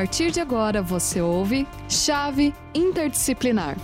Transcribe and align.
partir 0.00 0.30
de 0.30 0.40
agora 0.40 0.80
você 0.80 1.20
ouve 1.20 1.66
Chave 1.86 2.54
Interdisciplinar. 2.74 3.76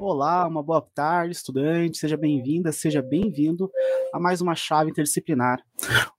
Olá, 0.00 0.48
uma 0.48 0.64
boa 0.64 0.80
tarde, 0.80 1.32
estudante. 1.32 1.98
Seja 1.98 2.16
bem-vinda, 2.16 2.72
seja 2.72 3.00
bem-vindo 3.00 3.70
a 4.12 4.18
mais 4.18 4.40
uma 4.40 4.56
chave 4.56 4.90
interdisciplinar. 4.90 5.62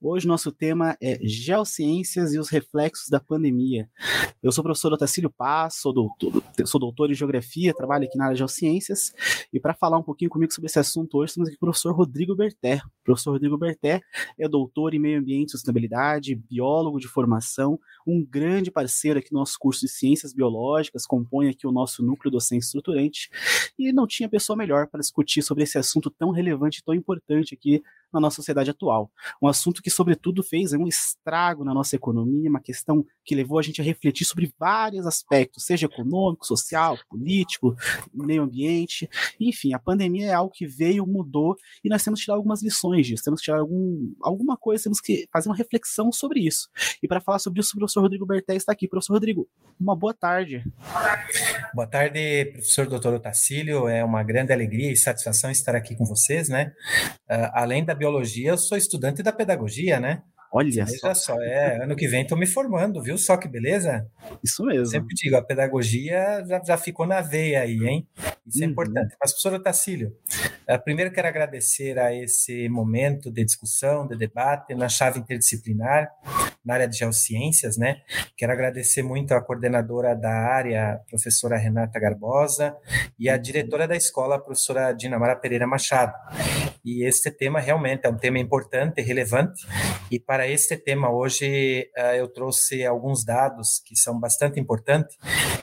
Hoje 0.00 0.26
nosso 0.26 0.50
tema 0.50 0.96
é 1.02 1.18
Geociências 1.22 2.32
e 2.32 2.38
os 2.38 2.48
reflexos 2.48 3.10
da 3.10 3.20
pandemia. 3.20 3.90
Eu 4.42 4.50
sou 4.50 4.62
o 4.62 4.64
professor 4.64 4.92
Otacílio 4.94 5.28
Paz, 5.28 5.74
sou 5.74 5.92
doutor, 5.92 6.42
sou 6.64 6.80
doutor 6.80 7.10
em 7.10 7.14
Geografia, 7.14 7.74
trabalho 7.74 8.06
aqui 8.06 8.16
na 8.16 8.24
área 8.24 8.34
de 8.34 8.38
Geociências, 8.38 9.12
e 9.52 9.60
para 9.60 9.74
falar 9.74 9.98
um 9.98 10.02
pouquinho 10.02 10.30
comigo 10.30 10.52
sobre 10.52 10.68
esse 10.68 10.78
assunto 10.78 11.18
hoje, 11.18 11.34
temos 11.34 11.48
aqui 11.48 11.56
o 11.56 11.60
professor 11.60 11.94
Rodrigo 11.94 12.34
Berté. 12.34 12.80
Professor 13.04 13.32
Rodrigo 13.32 13.58
Berté 13.58 14.00
é 14.38 14.48
doutor 14.48 14.94
em 14.94 14.98
Meio 14.98 15.18
Ambiente 15.18 15.48
e 15.48 15.52
Sustentabilidade, 15.52 16.34
biólogo 16.34 16.98
de 17.00 17.08
formação, 17.08 17.78
um 18.06 18.24
grande 18.24 18.70
parceiro 18.70 19.18
aqui 19.18 19.32
no 19.32 19.40
nosso 19.40 19.58
curso 19.58 19.80
de 19.80 19.88
Ciências 19.88 20.32
Biológicas, 20.32 21.06
compõe 21.06 21.48
aqui 21.48 21.66
o 21.66 21.72
nosso 21.72 22.04
núcleo 22.04 22.30
docente 22.30 22.64
estruturante, 22.64 23.28
e 23.78 23.92
não 23.92 24.06
tinha 24.06 24.28
pessoa 24.28 24.56
melhor 24.56 24.86
para 24.86 25.00
discutir 25.00 25.42
sobre 25.42 25.64
esse 25.64 25.78
assunto 25.78 26.10
tão 26.10 26.30
relevante 26.30 26.80
e 26.80 26.84
tão 26.84 26.94
importante 26.94 27.54
aqui 27.54 27.82
na 28.12 28.20
nossa 28.20 28.36
sociedade 28.36 28.70
atual. 28.70 29.10
Um 29.40 29.48
assunto 29.48 29.82
que, 29.82 29.90
sobretudo, 29.90 30.42
fez 30.42 30.72
um 30.72 30.86
estrago 30.86 31.64
na 31.64 31.72
nossa 31.72 31.96
economia, 31.96 32.50
uma 32.50 32.60
questão 32.60 33.04
que 33.24 33.34
levou 33.34 33.58
a 33.58 33.62
gente 33.62 33.80
a 33.80 33.84
refletir 33.84 34.24
sobre 34.24 34.52
vários 34.58 35.06
aspectos, 35.06 35.64
seja 35.64 35.86
econômico, 35.86 36.46
social, 36.46 36.98
político, 37.08 37.74
meio 38.12 38.42
ambiente, 38.42 39.08
enfim, 39.40 39.72
a 39.74 39.78
pandemia 39.78 40.26
é 40.26 40.32
algo 40.32 40.52
que 40.52 40.66
veio, 40.66 41.06
mudou, 41.06 41.56
e 41.84 41.88
nós 41.88 42.02
temos 42.02 42.20
que 42.20 42.24
tirar 42.24 42.36
algumas 42.36 42.62
lições 42.62 43.06
disso, 43.06 43.24
temos 43.24 43.40
que 43.40 43.44
tirar 43.44 43.60
algum, 43.60 44.12
alguma 44.22 44.56
coisa, 44.56 44.84
temos 44.84 45.00
que 45.00 45.26
fazer 45.32 45.48
uma 45.48 45.56
reflexão 45.56 46.10
sobre 46.12 46.40
isso. 46.40 46.68
E 47.02 47.08
para 47.08 47.20
falar 47.20 47.38
sobre 47.38 47.60
isso, 47.60 47.72
o 47.74 47.78
professor 47.78 48.00
Rodrigo 48.00 48.26
Berté 48.26 48.54
está 48.54 48.72
aqui. 48.72 48.88
Professor 48.88 49.14
Rodrigo, 49.14 49.48
uma 49.78 49.96
boa 49.96 50.14
tarde. 50.14 50.64
Boa 51.74 51.86
tarde, 51.86 52.46
professor 52.52 52.86
doutor 52.86 53.14
Otacílio, 53.14 53.88
é 53.88 54.04
uma 54.04 54.22
grande 54.22 54.52
alegria 54.52 54.90
e 54.92 54.96
satisfação 54.96 55.50
estar 55.50 55.74
aqui 55.74 55.96
com 55.96 56.04
vocês, 56.04 56.48
né? 56.48 56.72
Uh, 57.30 57.50
além 57.52 57.84
da 57.84 57.94
biologia, 58.02 58.50
eu 58.50 58.58
sou 58.58 58.76
estudante 58.76 59.22
da 59.22 59.30
pedagogia, 59.30 60.00
né? 60.00 60.22
Olha 60.54 60.86
só. 60.86 61.14
só. 61.14 61.42
é, 61.42 61.82
ano 61.82 61.96
que 61.96 62.06
vem 62.06 62.22
estou 62.22 62.36
me 62.36 62.46
formando, 62.46 63.02
viu? 63.02 63.16
Só 63.16 63.38
que 63.38 63.48
beleza? 63.48 64.06
Isso 64.44 64.62
mesmo. 64.64 64.86
Sempre 64.86 65.14
digo, 65.14 65.36
a 65.36 65.42
pedagogia 65.42 66.44
já, 66.46 66.62
já 66.62 66.76
ficou 66.76 67.06
na 67.06 67.22
veia 67.22 67.62
aí, 67.62 67.78
hein? 67.82 68.06
Isso 68.46 68.58
é 68.58 68.64
uhum. 68.64 68.68
é 68.68 68.72
importante. 68.72 69.16
Mas, 69.18 69.30
professor 69.30 69.54
Otacílio, 69.54 70.14
uh, 70.68 70.84
primeiro 70.84 71.10
quero 71.10 71.28
agradecer 71.28 71.98
a 71.98 72.14
esse 72.14 72.68
momento 72.68 73.30
de 73.30 73.44
discussão, 73.44 74.06
de 74.06 74.14
debate 74.14 74.74
na 74.74 74.90
chave 74.90 75.20
interdisciplinar, 75.20 76.10
na 76.62 76.74
área 76.74 76.88
de 76.88 76.98
geociências, 76.98 77.78
né? 77.78 78.02
Quero 78.36 78.52
agradecer 78.52 79.02
muito 79.02 79.32
a 79.32 79.40
coordenadora 79.40 80.14
da 80.14 80.32
área, 80.32 81.00
professora 81.08 81.56
Renata 81.56 81.98
Garbosa, 81.98 82.76
e 83.18 83.30
a 83.30 83.38
diretora 83.38 83.88
da 83.88 83.96
escola, 83.96 84.36
a 84.36 84.40
professora 84.40 84.92
Dinamara 84.92 85.34
Pereira 85.34 85.66
Machado. 85.66 86.12
E 86.84 87.06
este 87.06 87.30
tema 87.30 87.60
realmente 87.60 88.06
é 88.06 88.10
um 88.10 88.16
tema 88.16 88.38
importante, 88.38 89.00
relevante, 89.00 89.64
e 90.10 90.18
para 90.18 90.48
este 90.48 90.76
tema 90.76 91.12
hoje 91.12 91.88
uh, 91.96 92.16
eu 92.16 92.26
trouxe 92.26 92.84
alguns 92.84 93.24
dados 93.24 93.80
que 93.84 93.96
são 93.96 94.18
bastante 94.18 94.58
importantes, 94.58 95.16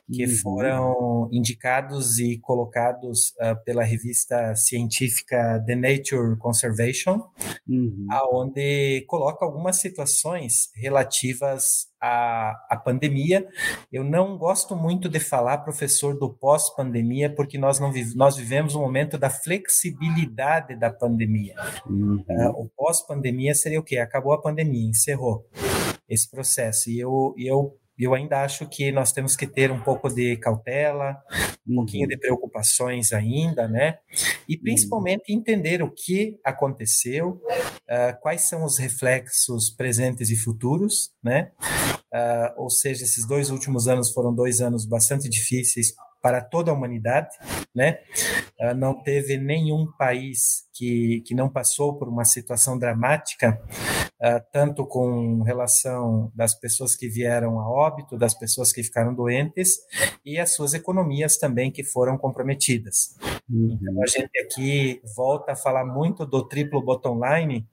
que 0.09 0.25
uhum. 0.25 0.37
foram 0.41 1.29
indicados 1.31 2.19
e 2.19 2.39
colocados 2.39 3.31
uh, 3.31 3.61
pela 3.65 3.83
revista 3.83 4.55
científica 4.55 5.61
The 5.65 5.75
Nature 5.75 6.37
Conservation, 6.37 7.21
uhum. 7.67 8.07
aonde 8.09 9.03
coloca 9.05 9.43
algumas 9.43 9.75
situações 9.75 10.69
relativas 10.73 11.89
à, 12.02 12.52
à 12.69 12.78
pandemia. 12.78 13.47
Eu 13.92 14.03
não 14.03 14.38
gosto 14.38 14.75
muito 14.75 15.09
de 15.09 15.19
falar, 15.19 15.59
professor, 15.59 16.17
do 16.17 16.30
pós-pandemia, 16.30 17.33
porque 17.33 17.58
nós, 17.58 17.80
não 17.80 17.92
vive, 17.92 18.15
nós 18.15 18.37
vivemos 18.37 18.76
um 18.76 18.82
momento 18.82 19.17
da 19.17 19.30
flexibilidade 19.30 20.76
da 20.76 20.92
pandemia. 20.92 21.55
Uhum. 21.86 22.23
Uh, 22.30 22.49
o 22.61 22.70
pós-pandemia 22.76 23.54
seria 23.54 23.80
o 23.80 23.83
quê? 23.83 23.98
Acabou 23.98 24.33
a 24.33 24.42
pandemia, 24.42 24.89
encerrou 24.89 25.45
esse 26.08 26.30
processo. 26.30 26.89
E 26.89 26.99
eu, 26.99 27.33
e 27.38 27.48
eu 27.48 27.77
eu 28.05 28.14
ainda 28.14 28.42
acho 28.43 28.67
que 28.67 28.92
nós 28.92 29.11
temos 29.11 29.36
que 29.36 29.45
ter 29.45 29.71
um 29.71 29.80
pouco 29.82 30.10
de 30.10 30.37
cautela, 30.37 31.17
um 31.67 31.76
pouquinho 31.76 32.08
de 32.08 32.17
preocupações 32.17 33.11
ainda, 33.11 33.67
né? 33.67 33.99
E 34.48 34.58
principalmente 34.58 35.33
entender 35.33 35.83
o 35.83 35.92
que 35.92 36.39
aconteceu, 36.43 37.42
uh, 37.89 38.20
quais 38.21 38.42
são 38.42 38.64
os 38.64 38.77
reflexos 38.77 39.70
presentes 39.70 40.30
e 40.30 40.36
futuros, 40.36 41.11
né? 41.23 41.52
Uh, 42.14 42.64
ou 42.64 42.70
seja, 42.70 43.04
esses 43.04 43.27
dois 43.27 43.49
últimos 43.49 43.88
anos 43.88 44.11
foram 44.11 44.33
dois 44.33 44.61
anos 44.61 44.86
bastante 44.86 45.30
difíceis 45.30 45.93
para 46.21 46.42
toda 46.42 46.71
a 46.71 46.73
humanidade, 46.73 47.30
né? 47.73 47.99
Uh, 48.59 48.73
não 48.76 48.93
teve 49.04 49.38
nenhum 49.38 49.88
país 49.98 50.67
que, 50.73 51.21
que 51.26 51.36
não 51.36 51.49
passou 51.49 51.98
por 51.98 52.08
uma 52.08 52.26
situação 52.26 52.77
dramática, 52.77 53.61
tanto 54.52 54.85
com 54.85 55.41
relação 55.43 56.31
das 56.35 56.53
pessoas 56.53 56.95
que 56.95 57.07
vieram 57.07 57.59
a 57.59 57.69
óbito, 57.69 58.17
das 58.17 58.33
pessoas 58.33 58.71
que 58.71 58.83
ficaram 58.83 59.13
doentes 59.13 59.80
e 60.25 60.37
as 60.37 60.53
suas 60.53 60.73
economias 60.73 61.37
também 61.37 61.71
que 61.71 61.83
foram 61.83 62.17
comprometidas. 62.17 63.15
Uhum. 63.49 63.77
Então 63.81 64.03
a 64.03 64.08
gente 64.08 64.37
aqui 64.39 65.02
volta 65.15 65.53
a 65.53 65.55
falar 65.55 65.85
muito 65.85 66.25
do 66.25 66.45
triplo 66.47 66.81
bottom 66.81 67.19
line, 67.23 67.67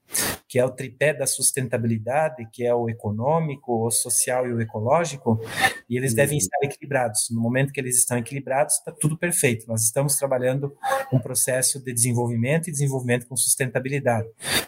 que 0.47 0.57
é 0.57 0.63
o 0.63 0.71
tripé 0.71 1.13
da 1.13 1.27
sustentabilidade, 1.27 2.47
que 2.51 2.65
é 2.65 2.73
o 2.73 2.89
econômico, 2.89 3.85
o 3.85 3.91
social 3.91 4.47
e 4.47 4.53
o 4.53 4.61
ecológico, 4.61 5.41
e 5.89 5.97
eles 5.97 6.13
devem 6.13 6.37
estar 6.37 6.57
equilibrados. 6.63 7.29
No 7.31 7.41
momento 7.41 7.71
que 7.71 7.79
eles 7.79 7.97
estão 7.97 8.17
equilibrados, 8.17 8.75
está 8.75 8.91
tudo 8.91 9.17
perfeito. 9.17 9.67
Nós 9.67 9.83
estamos 9.83 10.15
trabalhando 10.17 10.75
um 11.11 11.19
processo 11.19 11.83
de 11.83 11.93
desenvolvimento 11.93 12.67
e 12.67 12.71
desenvolvimento 12.71 13.27
com 13.27 13.35
sustentabilidade. 13.35 14.27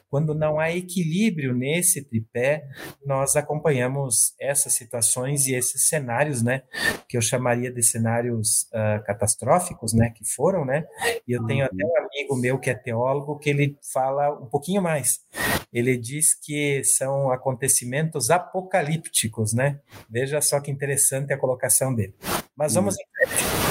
Quando 0.09 0.33
não 0.33 0.59
há 0.59 0.71
equilíbrio 0.71 1.53
nesse 1.53 2.03
tripé, 2.03 2.67
nós 3.05 3.35
acompanhamos 3.35 4.33
essas 4.39 4.73
situações 4.73 5.45
e 5.47 5.53
esses 5.53 5.87
cenários, 5.87 6.41
né, 6.41 6.63
que 7.07 7.17
eu 7.17 7.21
chamaria 7.21 7.71
de 7.71 7.83
cenários 7.83 8.63
uh, 8.73 9.03
catastróficos, 9.05 9.93
né, 9.93 10.09
que 10.09 10.25
foram, 10.25 10.65
né, 10.65 10.85
e 11.27 11.33
eu 11.33 11.45
tenho 11.45 11.65
até 11.65 11.85
um 11.85 11.97
amigo 11.97 12.35
meu 12.35 12.57
que 12.57 12.69
é 12.69 12.73
teólogo 12.75 13.37
que 13.37 13.49
ele 13.49 13.77
fala 13.93 14.31
um 14.31 14.47
pouquinho 14.47 14.81
mais 14.81 15.19
ele 15.71 15.95
diz 15.97 16.33
que 16.33 16.83
são 16.83 17.31
acontecimentos 17.31 18.31
apocalípticos, 18.31 19.53
né? 19.53 19.79
Veja 20.09 20.41
só 20.41 20.59
que 20.59 20.71
interessante 20.71 21.08
a 21.15 21.37
colocação 21.37 21.93
dele. 21.93 22.13
Mas 22.55 22.73
vamos 22.73 22.95
hum. 22.95 22.97
em 22.99 23.27
frente. 23.27 23.69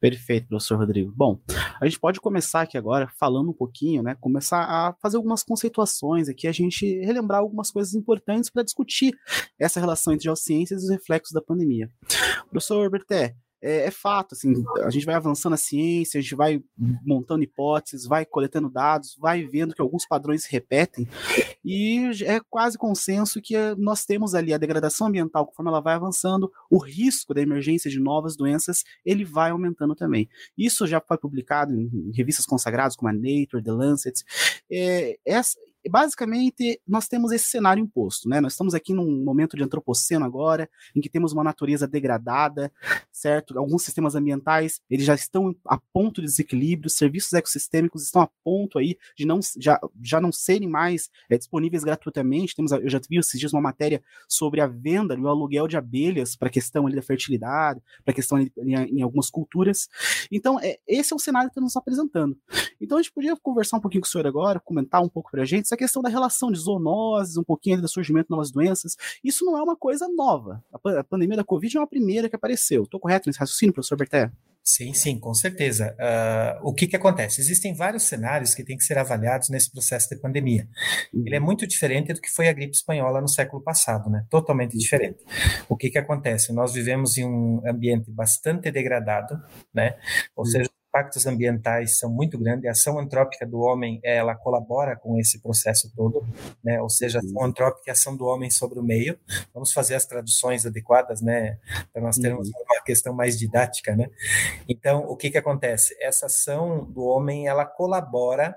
Perfeito, 0.00 0.46
professor 0.46 0.78
Rodrigo. 0.78 1.12
Bom, 1.14 1.40
a 1.80 1.84
gente 1.84 1.98
pode 1.98 2.20
começar 2.20 2.62
aqui 2.62 2.78
agora 2.78 3.08
falando 3.18 3.50
um 3.50 3.52
pouquinho, 3.54 4.00
né? 4.00 4.16
Começar 4.20 4.62
a 4.62 4.94
fazer 5.02 5.16
algumas 5.16 5.42
conceituações 5.42 6.28
aqui, 6.28 6.46
a 6.46 6.52
gente 6.52 6.86
relembrar 7.00 7.40
algumas 7.40 7.72
coisas 7.72 7.94
importantes 7.94 8.48
para 8.48 8.62
discutir 8.62 9.12
essa 9.58 9.80
relação 9.80 10.12
entre 10.12 10.24
geociências 10.24 10.82
e 10.82 10.84
os 10.84 10.90
reflexos 10.90 11.32
da 11.32 11.42
pandemia. 11.42 11.90
Professor 12.48 12.88
Berté, 12.88 13.34
é, 13.60 13.86
é, 13.86 13.90
fato, 13.90 14.34
assim, 14.34 14.52
a 14.82 14.90
gente 14.90 15.04
vai 15.04 15.14
avançando 15.14 15.54
a 15.54 15.56
ciência, 15.56 16.18
a 16.18 16.22
gente 16.22 16.34
vai 16.34 16.62
montando 17.04 17.42
hipóteses, 17.42 18.06
vai 18.06 18.24
coletando 18.24 18.70
dados, 18.70 19.16
vai 19.18 19.44
vendo 19.44 19.74
que 19.74 19.82
alguns 19.82 20.06
padrões 20.06 20.44
se 20.44 20.52
repetem, 20.52 21.08
e 21.64 22.10
é 22.24 22.40
quase 22.48 22.78
consenso 22.78 23.42
que 23.42 23.56
eh, 23.56 23.74
nós 23.76 24.04
temos 24.04 24.34
ali 24.34 24.54
a 24.54 24.58
degradação 24.58 25.08
ambiental, 25.08 25.46
conforme 25.46 25.70
ela 25.70 25.80
vai 25.80 25.94
avançando, 25.94 26.50
o 26.70 26.78
risco 26.78 27.34
da 27.34 27.42
emergência 27.42 27.90
de 27.90 27.98
novas 27.98 28.36
doenças, 28.36 28.84
ele 29.04 29.24
vai 29.24 29.50
aumentando 29.50 29.94
também. 29.94 30.28
Isso 30.56 30.86
já 30.86 31.00
foi 31.00 31.18
publicado 31.18 31.74
em 31.74 32.12
revistas 32.14 32.46
consagradas 32.46 32.96
como 32.96 33.10
a 33.10 33.12
Nature, 33.12 33.62
The 33.62 33.72
Lancet. 33.72 34.24
É, 34.70 35.18
essa, 35.26 35.58
basicamente, 35.88 36.80
nós 36.86 37.08
temos 37.08 37.32
esse 37.32 37.46
cenário 37.46 37.82
imposto, 37.82 38.28
né? 38.28 38.40
Nós 38.40 38.52
estamos 38.52 38.74
aqui 38.74 38.92
num 38.92 39.24
momento 39.24 39.56
de 39.56 39.62
antropoceno 39.62 40.24
agora, 40.24 40.68
em 40.94 41.00
que 41.00 41.08
temos 41.08 41.32
uma 41.32 41.44
natureza 41.44 41.86
degradada, 41.86 42.72
certo? 43.10 43.58
Alguns 43.58 43.82
sistemas 43.82 44.14
ambientais, 44.14 44.80
eles 44.88 45.04
já 45.04 45.14
estão 45.14 45.54
a 45.66 45.78
ponto 45.92 46.20
de 46.20 46.26
desequilíbrio, 46.26 46.90
serviços 46.90 47.32
ecossistêmicos 47.32 48.02
estão 48.02 48.22
a 48.22 48.28
ponto 48.44 48.78
aí 48.78 48.96
de 49.16 49.24
não, 49.24 49.40
já, 49.58 49.80
já 50.02 50.20
não 50.20 50.32
serem 50.32 50.68
mais 50.68 51.10
é, 51.30 51.38
disponíveis 51.38 51.84
gratuitamente. 51.84 52.54
Temos, 52.54 52.72
eu 52.72 52.88
já 52.88 53.00
vi 53.08 53.18
esses 53.18 53.38
dias 53.38 53.52
uma 53.52 53.62
matéria 53.62 54.02
sobre 54.28 54.60
a 54.60 54.66
venda 54.66 55.14
e 55.14 55.20
o 55.20 55.28
aluguel 55.28 55.66
de 55.66 55.76
abelhas 55.76 56.36
para 56.36 56.48
a 56.48 56.50
questão 56.50 56.86
ali 56.86 56.96
da 56.96 57.02
fertilidade, 57.02 57.80
para 58.04 58.12
a 58.12 58.14
questão 58.14 58.38
ali, 58.38 58.52
em, 58.58 58.98
em, 58.98 59.02
algumas 59.02 59.30
culturas. 59.30 59.88
Então, 60.30 60.58
é, 60.60 60.78
esse 60.86 61.12
é 61.12 61.16
o 61.16 61.18
cenário 61.18 61.48
que 61.48 61.52
está 61.52 61.60
nos 61.60 61.76
apresentando. 61.76 62.36
Então, 62.80 62.98
a 62.98 63.02
gente 63.02 63.12
podia 63.12 63.36
conversar 63.36 63.76
um 63.76 63.80
pouquinho 63.80 64.02
com 64.02 64.08
o 64.08 64.10
senhor 64.10 64.26
agora, 64.26 64.60
comentar 64.60 65.02
um 65.02 65.08
pouco 65.08 65.30
para 65.30 65.42
a 65.42 65.46
gente 65.46 65.68
questão 65.78 66.02
da 66.02 66.08
relação 66.08 66.50
de 66.50 66.58
zoonoses, 66.58 67.36
um 67.36 67.44
pouquinho 67.44 67.80
do 67.80 67.88
surgimento 67.88 68.26
de 68.26 68.30
novas 68.30 68.50
doenças, 68.50 68.96
isso 69.24 69.44
não 69.44 69.56
é 69.56 69.62
uma 69.62 69.76
coisa 69.76 70.08
nova. 70.08 70.62
A, 70.72 71.04
pandemia 71.04 71.36
da 71.36 71.44
Covid 71.44 71.76
é 71.76 71.80
uma 71.80 71.86
primeira 71.86 72.28
que 72.28 72.36
apareceu. 72.36 72.82
Estou 72.82 73.00
correto 73.00 73.28
nesse 73.28 73.38
raciocínio, 73.38 73.72
professor 73.72 73.96
Berté? 73.96 74.30
Sim, 74.62 74.92
sim, 74.92 75.18
com 75.18 75.32
certeza. 75.32 75.96
Uh, 75.98 76.68
o 76.68 76.74
que, 76.74 76.86
que 76.86 76.94
acontece? 76.94 77.40
Existem 77.40 77.74
vários 77.74 78.02
cenários 78.02 78.54
que 78.54 78.62
têm 78.62 78.76
que 78.76 78.84
ser 78.84 78.98
avaliados 78.98 79.48
nesse 79.48 79.72
processo 79.72 80.10
de 80.10 80.20
pandemia. 80.20 80.68
Ele 81.14 81.34
é 81.34 81.38
uhum. 81.38 81.46
muito 81.46 81.66
diferente 81.66 82.12
do 82.12 82.20
que 82.20 82.30
foi 82.30 82.48
a 82.48 82.52
gripe 82.52 82.76
espanhola 82.76 83.18
no 83.22 83.28
século 83.28 83.62
passado, 83.62 84.10
né? 84.10 84.26
Totalmente 84.28 84.74
uhum. 84.74 84.78
diferente. 84.78 85.24
O 85.70 85.76
que, 85.76 85.88
que 85.88 85.96
acontece? 85.96 86.52
Nós 86.52 86.74
vivemos 86.74 87.16
em 87.16 87.24
um 87.24 87.62
ambiente 87.66 88.10
bastante 88.10 88.70
degradado, 88.70 89.40
né? 89.72 89.96
Ou 90.36 90.44
uhum. 90.44 90.50
seja, 90.50 90.68
impactos 90.98 91.26
ambientais 91.26 91.98
são 91.98 92.10
muito 92.10 92.36
grandes. 92.38 92.66
A 92.66 92.72
ação 92.72 92.98
antrópica 92.98 93.46
do 93.46 93.60
homem, 93.60 94.00
ela 94.02 94.34
colabora 94.34 94.96
com 94.96 95.18
esse 95.18 95.40
processo 95.40 95.92
todo, 95.94 96.26
né? 96.62 96.80
Ou 96.80 96.90
seja, 96.90 97.18
a 97.18 97.20
ação 97.20 97.44
antrópica 97.44 97.84
é 97.86 97.90
a 97.90 97.92
ação 97.92 98.16
do 98.16 98.24
homem 98.24 98.50
sobre 98.50 98.78
o 98.80 98.82
meio. 98.82 99.18
Vamos 99.54 99.72
fazer 99.72 99.94
as 99.94 100.04
traduções 100.04 100.66
adequadas, 100.66 101.20
né? 101.20 101.58
Para 101.92 102.02
nós 102.02 102.16
termos 102.16 102.48
uhum. 102.48 102.54
uma 102.70 102.82
questão 102.82 103.14
mais 103.14 103.38
didática, 103.38 103.94
né? 103.94 104.08
Então, 104.68 105.04
o 105.08 105.16
que 105.16 105.30
que 105.30 105.38
acontece? 105.38 105.96
Essa 106.00 106.26
ação 106.26 106.84
do 106.84 107.04
homem, 107.04 107.46
ela 107.46 107.64
colabora 107.64 108.56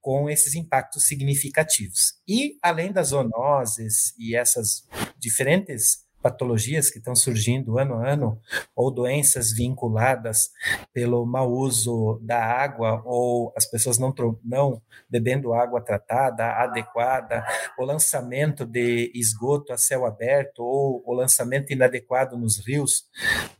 com 0.00 0.28
esses 0.28 0.54
impactos 0.54 1.06
significativos. 1.06 2.14
E 2.26 2.58
além 2.62 2.90
das 2.90 3.08
zoonoses 3.08 4.14
e 4.18 4.34
essas 4.34 4.88
diferentes 5.18 6.09
patologias 6.22 6.90
que 6.90 6.98
estão 6.98 7.14
surgindo 7.14 7.78
ano 7.78 7.94
a 7.94 8.10
ano, 8.10 8.40
ou 8.74 8.90
doenças 8.90 9.52
vinculadas 9.52 10.50
pelo 10.92 11.24
mau 11.24 11.50
uso 11.50 12.20
da 12.22 12.42
água, 12.42 13.02
ou 13.04 13.52
as 13.56 13.66
pessoas 13.66 13.98
não, 13.98 14.14
não 14.44 14.82
bebendo 15.08 15.54
água 15.54 15.80
tratada, 15.80 16.52
adequada, 16.52 17.44
o 17.78 17.84
lançamento 17.84 18.64
de 18.64 19.10
esgoto 19.14 19.72
a 19.72 19.78
céu 19.78 20.06
aberto, 20.06 20.60
ou 20.62 21.02
o 21.06 21.14
lançamento 21.14 21.72
inadequado 21.72 22.36
nos 22.36 22.58
rios, 22.64 23.04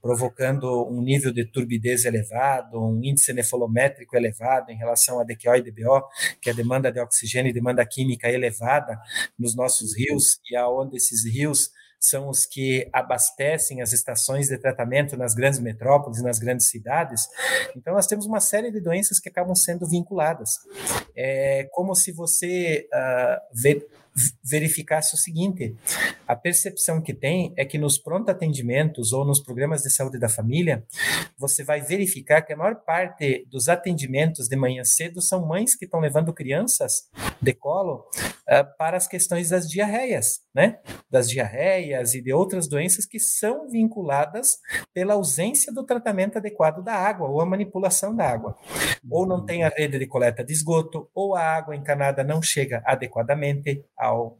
provocando 0.00 0.88
um 0.88 1.02
nível 1.02 1.32
de 1.32 1.44
turbidez 1.44 2.04
elevado, 2.04 2.80
um 2.80 3.00
índice 3.02 3.32
nefolométrico 3.32 4.16
elevado 4.16 4.70
em 4.70 4.76
relação 4.76 5.18
a 5.18 5.24
DQO 5.24 5.56
e 5.56 5.62
DBO, 5.62 6.02
que 6.40 6.50
é 6.50 6.52
a 6.52 6.56
demanda 6.56 6.92
de 6.92 7.00
oxigênio 7.00 7.50
e 7.50 7.54
demanda 7.54 7.84
química 7.86 8.28
elevada 8.30 8.98
nos 9.38 9.54
nossos 9.54 9.96
rios, 9.96 10.40
e 10.50 10.56
aonde 10.56 10.96
esses 10.96 11.24
rios 11.24 11.70
são 12.00 12.30
os 12.30 12.46
que 12.46 12.88
abastecem 12.94 13.82
as 13.82 13.92
estações 13.92 14.48
de 14.48 14.56
tratamento 14.56 15.18
nas 15.18 15.34
grandes 15.34 15.60
metrópoles, 15.60 16.22
nas 16.22 16.38
grandes 16.38 16.66
cidades. 16.66 17.28
Então, 17.76 17.92
nós 17.92 18.06
temos 18.06 18.24
uma 18.24 18.40
série 18.40 18.70
de 18.70 18.80
doenças 18.80 19.20
que 19.20 19.28
acabam 19.28 19.54
sendo 19.54 19.86
vinculadas. 19.86 20.58
É 21.14 21.68
como 21.72 21.94
se 21.94 22.10
você 22.10 22.88
uh, 22.92 23.40
vê 23.52 23.86
verificasse 24.42 25.14
o 25.14 25.18
seguinte: 25.18 25.74
a 26.26 26.36
percepção 26.36 27.00
que 27.00 27.14
tem 27.14 27.52
é 27.56 27.64
que 27.64 27.78
nos 27.78 27.98
pronto 27.98 28.30
atendimentos 28.30 29.12
ou 29.12 29.24
nos 29.24 29.40
programas 29.40 29.82
de 29.82 29.90
saúde 29.90 30.18
da 30.18 30.28
família, 30.28 30.84
você 31.38 31.64
vai 31.64 31.80
verificar 31.80 32.42
que 32.42 32.52
a 32.52 32.56
maior 32.56 32.76
parte 32.76 33.46
dos 33.50 33.68
atendimentos 33.68 34.48
de 34.48 34.56
manhã 34.56 34.84
cedo 34.84 35.20
são 35.20 35.46
mães 35.46 35.74
que 35.74 35.84
estão 35.84 36.00
levando 36.00 36.32
crianças 36.32 37.08
de 37.40 37.54
colo 37.54 38.04
uh, 38.50 38.76
para 38.76 38.96
as 38.96 39.06
questões 39.06 39.50
das 39.50 39.68
diarreias, 39.68 40.40
né? 40.54 40.78
Das 41.10 41.28
diarreias 41.28 42.14
e 42.14 42.22
de 42.22 42.32
outras 42.32 42.68
doenças 42.68 43.06
que 43.06 43.18
são 43.18 43.68
vinculadas 43.70 44.58
pela 44.92 45.14
ausência 45.14 45.72
do 45.72 45.84
tratamento 45.84 46.38
adequado 46.38 46.82
da 46.82 46.94
água 46.94 47.28
ou 47.28 47.40
a 47.40 47.46
manipulação 47.46 48.14
da 48.14 48.28
água. 48.28 48.56
Ou 49.10 49.26
não 49.26 49.44
tem 49.44 49.64
a 49.64 49.68
rede 49.68 49.98
de 49.98 50.06
coleta 50.06 50.44
de 50.44 50.52
esgoto, 50.52 51.08
ou 51.14 51.34
a 51.34 51.42
água 51.42 51.74
encanada 51.74 52.22
não 52.22 52.42
chega 52.42 52.82
adequadamente 52.84 53.82
ao. 54.00 54.38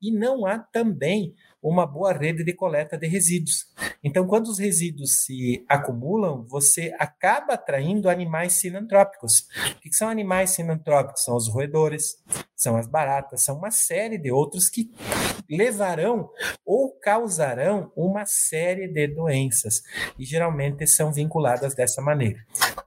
E 0.00 0.10
não 0.10 0.44
há 0.44 0.58
também 0.58 1.34
uma 1.62 1.86
boa 1.86 2.12
rede 2.12 2.44
de 2.44 2.52
coleta 2.52 2.96
de 2.96 3.06
resíduos. 3.06 3.66
Então, 4.04 4.26
quando 4.26 4.46
os 4.46 4.58
resíduos 4.58 5.24
se 5.24 5.64
acumulam, 5.68 6.44
você 6.48 6.94
acaba 6.98 7.54
atraindo 7.54 8.08
animais 8.08 8.52
sinantrópicos. 8.54 9.48
O 9.76 9.80
que 9.80 9.92
são 9.92 10.08
animais 10.08 10.50
sinantrópicos? 10.50 11.24
São 11.24 11.34
os 11.34 11.48
roedores, 11.48 12.22
são 12.54 12.76
as 12.76 12.86
baratas, 12.86 13.42
são 13.42 13.58
uma 13.58 13.70
série 13.70 14.16
de 14.16 14.30
outros 14.30 14.68
que 14.68 14.92
levarão 15.50 16.30
ou 16.64 16.92
causarão 17.00 17.90
uma 17.96 18.24
série 18.26 18.86
de 18.88 19.08
doenças 19.08 19.82
e 20.18 20.24
geralmente 20.24 20.86
são 20.86 21.12
vinculadas 21.12 21.74
dessa 21.74 22.00
maneira. 22.00 22.38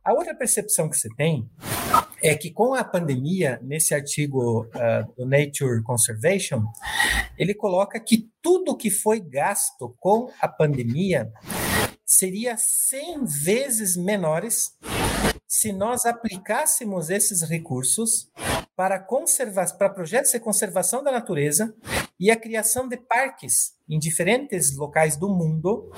A 0.04 0.14
outra 0.14 0.36
percepção 0.36 0.90
que 0.90 0.98
você 0.98 1.10
tem 1.16 1.50
é 2.22 2.36
que 2.36 2.52
com 2.52 2.74
a 2.74 2.84
pandemia, 2.84 3.60
nesse 3.62 3.94
artigo 3.94 4.66
uh, 4.66 5.14
do 5.18 5.26
Nature 5.26 5.84
Conservation, 5.84 6.64
ele 7.38 7.54
coloca 7.54 8.00
que 8.00 8.30
tudo 8.42 8.76
que 8.76 8.90
foi 8.90 9.20
gasto 9.20 9.96
com 10.00 10.30
a 10.42 10.48
pandemia 10.48 11.32
seria 12.06 12.56
100 12.58 13.26
vezes 13.26 13.96
menores 13.96 14.74
se 15.48 15.72
nós 15.72 16.06
aplicássemos 16.06 17.10
esses 17.10 17.42
recursos 17.42 18.30
para, 18.76 19.00
conserva 19.00 19.66
para 19.78 19.90
projetos 19.90 20.32
de 20.32 20.40
conservação 20.40 21.04
da 21.04 21.12
natureza 21.12 21.74
e 22.20 22.30
a 22.30 22.36
criação 22.36 22.88
de 22.88 22.98
parques 22.98 23.74
em 23.90 23.98
diferentes 23.98 24.76
locais 24.76 25.18
do 25.18 25.28
mundo 25.28 25.92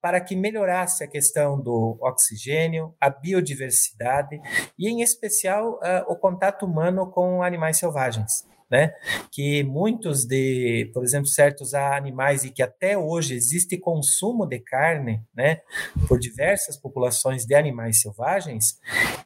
para 0.00 0.20
que 0.20 0.36
melhorasse 0.36 1.02
a 1.02 1.08
questão 1.08 1.60
do 1.60 1.98
oxigênio, 2.00 2.94
a 3.00 3.10
biodiversidade 3.10 4.40
e, 4.78 4.88
em 4.88 5.02
especial, 5.02 5.74
uh, 5.74 6.12
o 6.12 6.16
contato 6.16 6.64
humano 6.66 7.10
com 7.10 7.42
animais 7.42 7.78
selvagens 7.78 8.46
né? 8.70 8.92
Que 9.32 9.64
muitos 9.64 10.24
de, 10.24 10.90
por 10.92 11.02
exemplo, 11.02 11.26
certos 11.26 11.74
animais 11.74 12.44
e 12.44 12.50
que 12.50 12.62
até 12.62 12.98
hoje 12.98 13.34
existe 13.34 13.78
consumo 13.78 14.46
de 14.46 14.60
carne, 14.60 15.22
né? 15.34 15.60
Por 16.06 16.18
diversas 16.18 16.76
populações 16.76 17.46
de 17.46 17.54
animais 17.54 18.00
selvagens, 18.00 18.78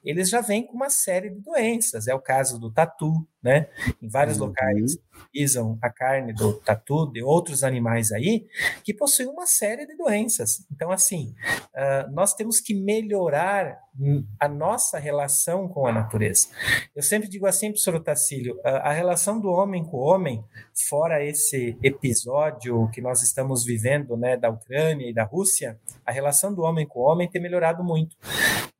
eles 0.04 0.28
já 0.28 0.40
vêm 0.40 0.66
com 0.66 0.74
uma 0.74 0.90
série 0.90 1.30
de 1.30 1.40
doenças. 1.40 2.06
É 2.06 2.14
o 2.14 2.20
caso 2.20 2.58
do 2.58 2.72
tatu, 2.72 3.26
né? 3.42 3.68
Em 4.00 4.08
vários 4.08 4.38
uhum. 4.38 4.46
locais 4.46 4.98
utilizam 5.32 5.78
a 5.82 5.90
carne 5.90 6.32
do 6.32 6.54
tatu, 6.54 7.10
de 7.10 7.22
outros 7.22 7.64
animais 7.64 8.12
aí, 8.12 8.46
que 8.84 8.94
possuem 8.94 9.28
uma 9.28 9.46
série 9.46 9.86
de 9.86 9.96
doenças. 9.96 10.66
Então, 10.70 10.90
assim, 10.90 11.34
uh, 11.74 12.12
nós 12.12 12.34
temos 12.34 12.60
que 12.60 12.74
melhorar 12.74 13.78
a 14.40 14.48
nossa 14.48 14.98
relação 14.98 15.68
com 15.68 15.86
a 15.86 15.92
natureza. 15.92 16.48
Eu 16.96 17.02
sempre 17.02 17.28
digo 17.28 17.46
assim, 17.46 17.68
professor 17.68 17.96
Otacílio, 17.96 18.58
a, 18.64 18.90
a 18.90 18.92
relação 18.92 19.38
do 19.38 19.50
homem 19.50 19.84
com 19.84 19.98
o 19.98 20.00
homem, 20.00 20.42
fora 20.88 21.22
esse 21.22 21.76
episódio 21.82 22.88
que 22.90 23.02
nós 23.02 23.22
estamos 23.22 23.64
vivendo, 23.64 24.16
né, 24.16 24.36
da 24.36 24.48
Ucrânia 24.48 25.08
e 25.08 25.12
da 25.12 25.24
Rússia, 25.24 25.78
a 26.06 26.12
relação 26.12 26.54
do 26.54 26.62
homem 26.62 26.86
com 26.86 27.00
o 27.00 27.02
homem 27.02 27.28
tem 27.28 27.42
melhorado 27.42 27.84
muito. 27.84 28.16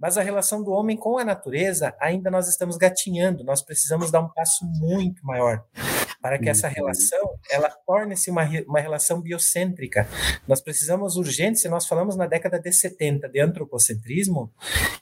Mas 0.03 0.19
a 0.19 0.23
relação 0.23 0.65
do 0.65 0.73
homem 0.73 0.97
com 0.97 1.17
a 1.17 1.25
natureza, 1.25 1.95
ainda 2.01 2.29
nós 2.29 2.49
estamos 2.49 2.77
gatinhando, 2.77 3.45
nós 3.45 3.63
precisamos 3.63 4.11
dar 4.11 4.19
um 4.19 4.29
passo 4.29 4.65
muito 4.65 5.25
maior 5.25 5.65
para 6.23 6.39
que 6.39 6.49
essa 6.49 6.69
uhum. 6.69 6.75
relação 6.75 7.35
ela 7.51 7.69
torne-se 7.69 8.31
uma, 8.31 8.49
uma 8.67 8.81
relação 8.81 9.21
biocêntrica. 9.21 10.09
Nós 10.47 10.61
precisamos 10.61 11.17
urgente, 11.17 11.59
se 11.59 11.69
nós 11.69 11.87
falamos 11.87 12.17
na 12.17 12.27
década 12.27 12.61
de 12.61 12.73
70 12.73 13.29
de 13.29 13.41
antropocentrismo, 13.41 14.53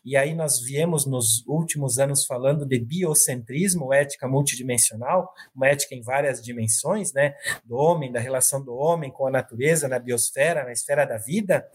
e 0.02 0.16
aí 0.16 0.34
nós 0.34 0.60
viemos 0.60 1.04
nos 1.04 1.46
últimos 1.46 1.98
anos 1.98 2.24
falando 2.24 2.64
de 2.64 2.78
biocentrismo, 2.80 3.92
ética 3.92 4.26
multidimensional, 4.26 5.30
uma 5.54 5.68
ética 5.68 5.94
em 5.94 6.02
várias 6.02 6.42
dimensões, 6.42 7.12
né, 7.12 7.34
do 7.64 7.76
homem, 7.76 8.10
da 8.10 8.18
relação 8.18 8.64
do 8.64 8.74
homem 8.74 9.10
com 9.10 9.26
a 9.26 9.30
natureza, 9.30 9.86
na 9.86 9.98
biosfera, 9.98 10.64
na 10.64 10.72
esfera 10.72 11.04
da 11.04 11.18
vida, 11.18 11.68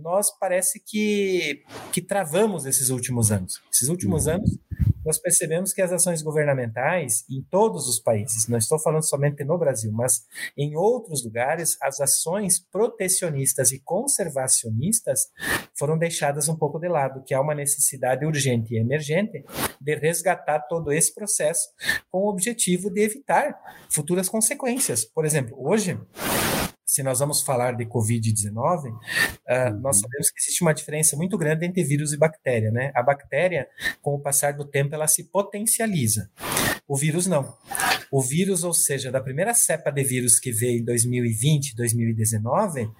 nós 0.00 0.30
parece 0.30 0.80
que, 0.80 1.62
que 1.92 2.00
travamos 2.00 2.64
esses 2.64 2.88
últimos 2.88 3.30
anos. 3.30 3.60
Esses 3.70 3.88
últimos 3.88 4.26
uhum. 4.26 4.34
anos 4.34 4.58
nós 5.04 5.18
percebemos 5.18 5.72
que 5.72 5.82
as 5.82 5.92
ações 5.92 6.22
governamentais 6.22 7.24
em 7.28 7.42
todos 7.50 7.88
os 7.88 8.00
países, 8.00 8.48
não 8.48 8.58
estou 8.58 8.78
falando 8.78 9.08
somente 9.08 9.44
no 9.44 9.58
Brasil, 9.58 9.90
mas 9.92 10.26
em 10.56 10.76
outros 10.76 11.24
lugares, 11.24 11.76
as 11.82 12.00
ações 12.00 12.58
protecionistas 12.58 13.72
e 13.72 13.80
conservacionistas 13.80 15.28
foram 15.78 15.98
deixadas 15.98 16.48
um 16.48 16.56
pouco 16.56 16.78
de 16.78 16.88
lado, 16.88 17.22
que 17.24 17.34
há 17.34 17.40
uma 17.40 17.54
necessidade 17.54 18.24
urgente 18.26 18.74
e 18.74 18.78
emergente 18.78 19.44
de 19.80 19.94
resgatar 19.96 20.60
todo 20.68 20.92
esse 20.92 21.14
processo 21.14 21.68
com 22.10 22.20
o 22.20 22.28
objetivo 22.28 22.90
de 22.90 23.02
evitar 23.02 23.58
futuras 23.90 24.28
consequências. 24.28 25.04
Por 25.04 25.24
exemplo, 25.24 25.56
hoje 25.58 25.98
se 26.90 27.04
nós 27.04 27.20
vamos 27.20 27.40
falar 27.40 27.76
de 27.76 27.86
Covid-19, 27.86 28.50
uh, 28.56 28.90
uhum. 28.90 29.80
nós 29.80 30.00
sabemos 30.00 30.28
que 30.28 30.40
existe 30.40 30.60
uma 30.60 30.74
diferença 30.74 31.16
muito 31.16 31.38
grande 31.38 31.64
entre 31.64 31.84
vírus 31.84 32.12
e 32.12 32.16
bactéria, 32.16 32.72
né? 32.72 32.90
A 32.96 33.00
bactéria, 33.00 33.68
com 34.02 34.16
o 34.16 34.18
passar 34.18 34.54
do 34.54 34.64
tempo, 34.64 34.92
ela 34.92 35.06
se 35.06 35.30
potencializa. 35.30 36.28
O 36.88 36.96
vírus 36.96 37.28
não. 37.28 37.56
O 38.10 38.20
vírus, 38.20 38.64
ou 38.64 38.74
seja, 38.74 39.12
da 39.12 39.20
primeira 39.20 39.54
cepa 39.54 39.92
de 39.92 40.02
vírus 40.02 40.40
que 40.40 40.50
veio 40.50 40.80
em 40.80 40.84
2020, 40.84 41.76
2019, 41.76 42.82
uh, 42.82 42.90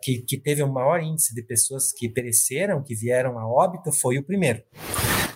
que, 0.00 0.18
que 0.18 0.38
teve 0.38 0.62
o 0.62 0.66
um 0.66 0.72
maior 0.72 1.02
índice 1.02 1.34
de 1.34 1.42
pessoas 1.42 1.90
que 1.90 2.08
pereceram, 2.08 2.80
que 2.80 2.94
vieram 2.94 3.40
a 3.40 3.44
óbito, 3.44 3.90
foi 3.90 4.18
o 4.18 4.22
primeiro. 4.22 4.62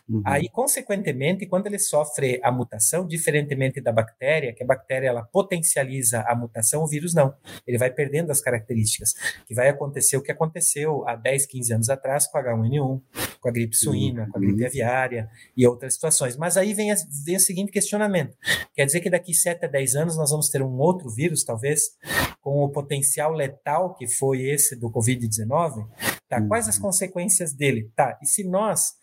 Uhum. 0.08 0.22
Aí, 0.24 0.48
consequentemente, 0.50 1.46
quando 1.46 1.66
ele 1.66 1.78
sofre 1.78 2.38
a 2.42 2.52
mutação, 2.52 3.06
diferentemente 3.06 3.80
da 3.80 3.90
bactéria, 3.90 4.52
que 4.52 4.62
a 4.62 4.66
bactéria 4.66 5.08
ela 5.08 5.22
potencializa 5.22 6.20
a 6.28 6.34
mutação, 6.34 6.82
o 6.82 6.86
vírus 6.86 7.14
não. 7.14 7.34
Ele 7.66 7.78
vai 7.78 7.90
perdendo 7.90 8.30
as 8.30 8.40
características. 8.40 9.14
Que 9.46 9.54
vai 9.54 9.68
acontecer 9.68 10.16
o 10.16 10.22
que 10.22 10.30
aconteceu 10.30 11.06
há 11.08 11.16
10, 11.16 11.46
15 11.46 11.74
anos 11.74 11.90
atrás 11.90 12.26
com 12.26 12.38
H1N1, 12.38 13.02
com 13.40 13.48
a 13.48 13.52
gripe 13.52 13.74
suína, 13.74 14.24
uhum. 14.24 14.30
com 14.30 14.38
a 14.38 14.40
gripe 14.40 14.66
aviária 14.66 15.28
e 15.56 15.66
outras 15.66 15.94
situações. 15.94 16.36
Mas 16.36 16.56
aí 16.56 16.74
vem, 16.74 16.92
a, 16.92 16.96
vem 17.24 17.36
o 17.36 17.40
seguinte 17.40 17.72
questionamento: 17.72 18.36
quer 18.74 18.84
dizer 18.84 19.00
que 19.00 19.08
daqui 19.08 19.32
7 19.32 19.64
a 19.64 19.68
10 19.68 19.96
anos 19.96 20.16
nós 20.16 20.30
vamos 20.30 20.50
ter 20.50 20.62
um 20.62 20.78
outro 20.78 21.08
vírus, 21.08 21.44
talvez, 21.44 21.96
com 22.42 22.62
o 22.62 22.68
potencial 22.68 23.32
letal 23.32 23.94
que 23.94 24.06
foi 24.06 24.42
esse 24.42 24.76
do 24.76 24.90
Covid-19? 24.90 25.86
Tá, 26.34 26.48
quais 26.48 26.68
as 26.68 26.76
uhum. 26.76 26.82
consequências 26.82 27.52
dele? 27.52 27.90
Tá, 27.94 28.18
e 28.22 28.26
se 28.26 28.42
nós 28.42 28.94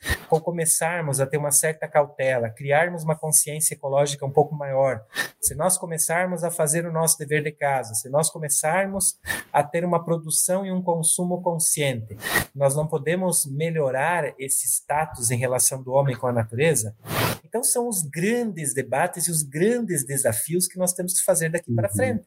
começarmos 0.44 1.20
a 1.20 1.26
ter 1.26 1.38
uma 1.38 1.52
certa 1.52 1.88
cautela, 1.88 2.50
criarmos 2.50 3.04
uma 3.04 3.16
consciência 3.16 3.74
ecológica 3.74 4.26
um 4.26 4.32
pouco 4.32 4.56
maior, 4.56 5.02
se 5.40 5.56
nós 5.56 5.78
começarmos 5.78 6.44
a 6.44 6.52
fazer 6.52 6.86
o 6.86 6.92
nosso 6.92 7.18
dever 7.18 7.44
de 7.44 7.52
casa, 7.52 7.94
se 7.94 8.10
nós 8.10 8.30
começarmos 8.30 9.18
a 9.52 9.64
ter 9.64 9.86
uma 9.86 10.04
produção 10.04 10.66
e 10.66 10.72
um 10.72 10.82
consumo 10.82 11.42
consciente, 11.42 12.18
nós 12.54 12.76
não 12.76 12.88
podemos 12.88 13.46
melhorar 13.46 14.34
esse 14.38 14.68
status 14.68 15.32
em 15.32 15.38
relação 15.38 15.82
do 15.82 15.92
homem 15.92 16.16
com 16.16 16.28
a 16.28 16.34
natureza? 16.34 16.96
Então 17.44 17.64
são 17.64 17.88
os 17.88 18.02
grandes 18.02 18.74
debates 18.74 19.28
e 19.28 19.32
os 19.32 19.42
grandes 19.44 20.06
desafios 20.06 20.68
que 20.68 20.78
nós 20.78 20.94
temos 20.94 21.20
que 21.20 21.26
fazer 21.26 21.50
daqui 21.50 21.74
para 21.74 21.90
uhum. 21.90 21.96
frente. 21.96 22.26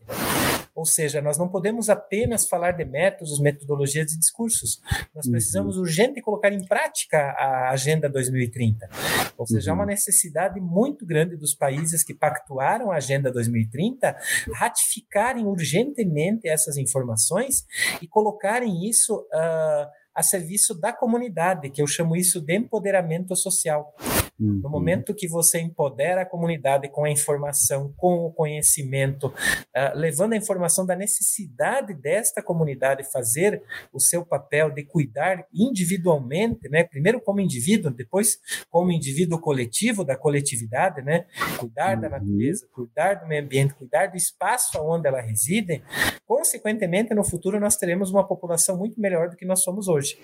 Ou 0.74 0.84
seja, 0.84 1.22
nós 1.22 1.38
não 1.38 1.48
podemos 1.48 1.88
apenas 1.88 2.48
falar 2.48 2.72
de 2.72 2.84
métodos, 2.84 3.40
metodologias 3.40 4.12
e 4.12 4.18
discursos. 4.18 4.80
Nós 5.14 5.28
precisamos 5.28 5.76
uhum. 5.76 5.82
urgente 5.82 6.20
colocar 6.20 6.52
em 6.52 6.64
prática 6.66 7.18
a 7.38 7.70
Agenda 7.70 8.08
2030. 8.08 8.88
Ou 9.36 9.46
seja, 9.46 9.70
uhum. 9.70 9.76
há 9.76 9.80
uma 9.80 9.86
necessidade 9.86 10.60
muito 10.60 11.06
grande 11.06 11.36
dos 11.36 11.54
países 11.54 12.02
que 12.02 12.12
pactuaram 12.12 12.90
a 12.90 12.96
Agenda 12.96 13.30
2030 13.30 14.16
ratificarem 14.54 15.46
urgentemente 15.46 16.48
essas 16.48 16.76
informações 16.76 17.64
e 18.02 18.08
colocarem 18.08 18.88
isso 18.88 19.16
uh, 19.16 19.86
a 20.14 20.22
serviço 20.22 20.74
da 20.74 20.92
comunidade, 20.92 21.70
que 21.70 21.82
eu 21.82 21.86
chamo 21.86 22.16
isso 22.16 22.40
de 22.40 22.56
empoderamento 22.56 23.34
social. 23.36 23.94
Uhum. 24.38 24.60
No 24.62 24.68
momento 24.68 25.14
que 25.14 25.28
você 25.28 25.60
empodera 25.60 26.22
a 26.22 26.26
comunidade 26.26 26.88
com 26.88 27.04
a 27.04 27.10
informação, 27.10 27.94
com 27.96 28.26
o 28.26 28.32
conhecimento, 28.32 29.28
uh, 29.28 29.94
levando 29.94 30.32
a 30.32 30.36
informação 30.36 30.84
da 30.84 30.96
necessidade 30.96 31.94
desta 31.94 32.42
comunidade 32.42 33.10
fazer 33.10 33.62
o 33.92 34.00
seu 34.00 34.24
papel 34.24 34.70
de 34.70 34.84
cuidar 34.84 35.46
individualmente, 35.52 36.68
né? 36.68 36.82
Primeiro 36.82 37.20
como 37.20 37.40
indivíduo, 37.40 37.90
depois 37.90 38.38
como 38.70 38.90
indivíduo 38.90 39.38
coletivo 39.38 40.04
da 40.04 40.16
coletividade, 40.16 41.00
né? 41.02 41.26
Cuidar 41.58 41.94
uhum. 41.94 42.02
da 42.02 42.08
natureza, 42.08 42.66
cuidar 42.72 43.14
do 43.14 43.28
meio 43.28 43.44
ambiente, 43.44 43.74
cuidar 43.74 44.06
do 44.06 44.16
espaço 44.16 44.78
onde 44.80 45.06
ela 45.06 45.20
reside. 45.20 45.82
Consequentemente, 46.26 47.14
no 47.14 47.22
futuro 47.22 47.60
nós 47.60 47.76
teremos 47.76 48.10
uma 48.10 48.26
população 48.26 48.76
muito 48.76 49.00
melhor 49.00 49.30
do 49.30 49.36
que 49.36 49.44
nós 49.44 49.62
somos 49.62 49.86
hoje. 49.86 50.18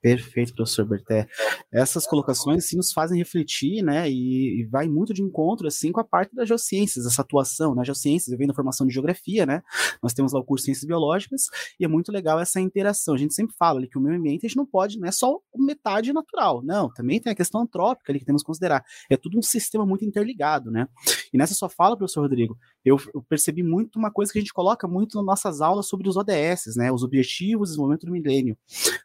Perfeito, 0.00 0.54
professor 0.54 0.84
Berté. 0.84 1.26
Essas 1.72 2.06
colocações 2.06 2.68
sim 2.68 2.76
nos 2.76 2.92
fazem 2.92 3.18
refletir, 3.18 3.82
né, 3.82 4.08
e, 4.08 4.62
e, 4.62 4.66
vai 4.66 4.88
muito 4.88 5.12
de 5.12 5.22
encontro 5.22 5.66
assim 5.66 5.90
com 5.90 6.00
a 6.00 6.04
parte 6.04 6.34
das 6.34 6.46
geociências, 6.46 7.04
essa 7.04 7.22
atuação 7.22 7.74
nas 7.74 7.84
geociências, 7.84 8.30
eu 8.30 8.38
venho 8.38 8.48
da 8.48 8.54
formação 8.54 8.86
de 8.86 8.94
geografia, 8.94 9.44
né? 9.44 9.62
Nós 10.00 10.12
temos 10.12 10.32
lá 10.32 10.38
o 10.40 10.44
curso 10.44 10.62
de 10.62 10.66
ciências 10.66 10.86
biológicas 10.86 11.42
e 11.80 11.84
é 11.84 11.88
muito 11.88 12.12
legal 12.12 12.38
essa 12.38 12.60
interação. 12.60 13.14
A 13.14 13.18
gente 13.18 13.34
sempre 13.34 13.56
fala 13.58 13.78
ali 13.80 13.88
que 13.88 13.98
o 13.98 14.00
meio 14.00 14.16
ambiente 14.16 14.46
a 14.46 14.48
gente 14.48 14.56
não 14.56 14.66
pode, 14.66 14.98
não 14.98 15.08
é 15.08 15.12
só 15.12 15.40
metade 15.56 16.12
natural, 16.12 16.62
não, 16.62 16.88
também 16.92 17.20
tem 17.20 17.32
a 17.32 17.36
questão 17.36 17.62
antrópica 17.62 18.12
ali 18.12 18.20
que 18.20 18.24
temos 18.24 18.42
que 18.42 18.46
considerar. 18.46 18.84
É 19.10 19.16
tudo 19.16 19.36
um 19.36 19.42
sistema 19.42 19.84
muito 19.84 20.04
interligado, 20.04 20.70
né? 20.70 20.86
E 21.32 21.36
nessa 21.36 21.54
sua 21.54 21.68
fala, 21.68 21.96
professor 21.96 22.22
Rodrigo, 22.22 22.56
eu, 22.84 22.96
eu 23.12 23.22
percebi 23.22 23.62
muito 23.62 23.98
uma 23.98 24.10
coisa 24.10 24.32
que 24.32 24.38
a 24.38 24.42
gente 24.42 24.52
coloca 24.52 24.86
muito 24.86 25.16
nas 25.16 25.26
nossas 25.26 25.60
aulas 25.60 25.86
sobre 25.86 26.08
os 26.08 26.16
ODS, 26.16 26.76
né, 26.76 26.90
os 26.92 27.02
Objetivos 27.02 27.68
de 27.68 27.72
Desenvolvimento 27.72 28.06
do 28.06 28.12
Milênio. 28.12 28.56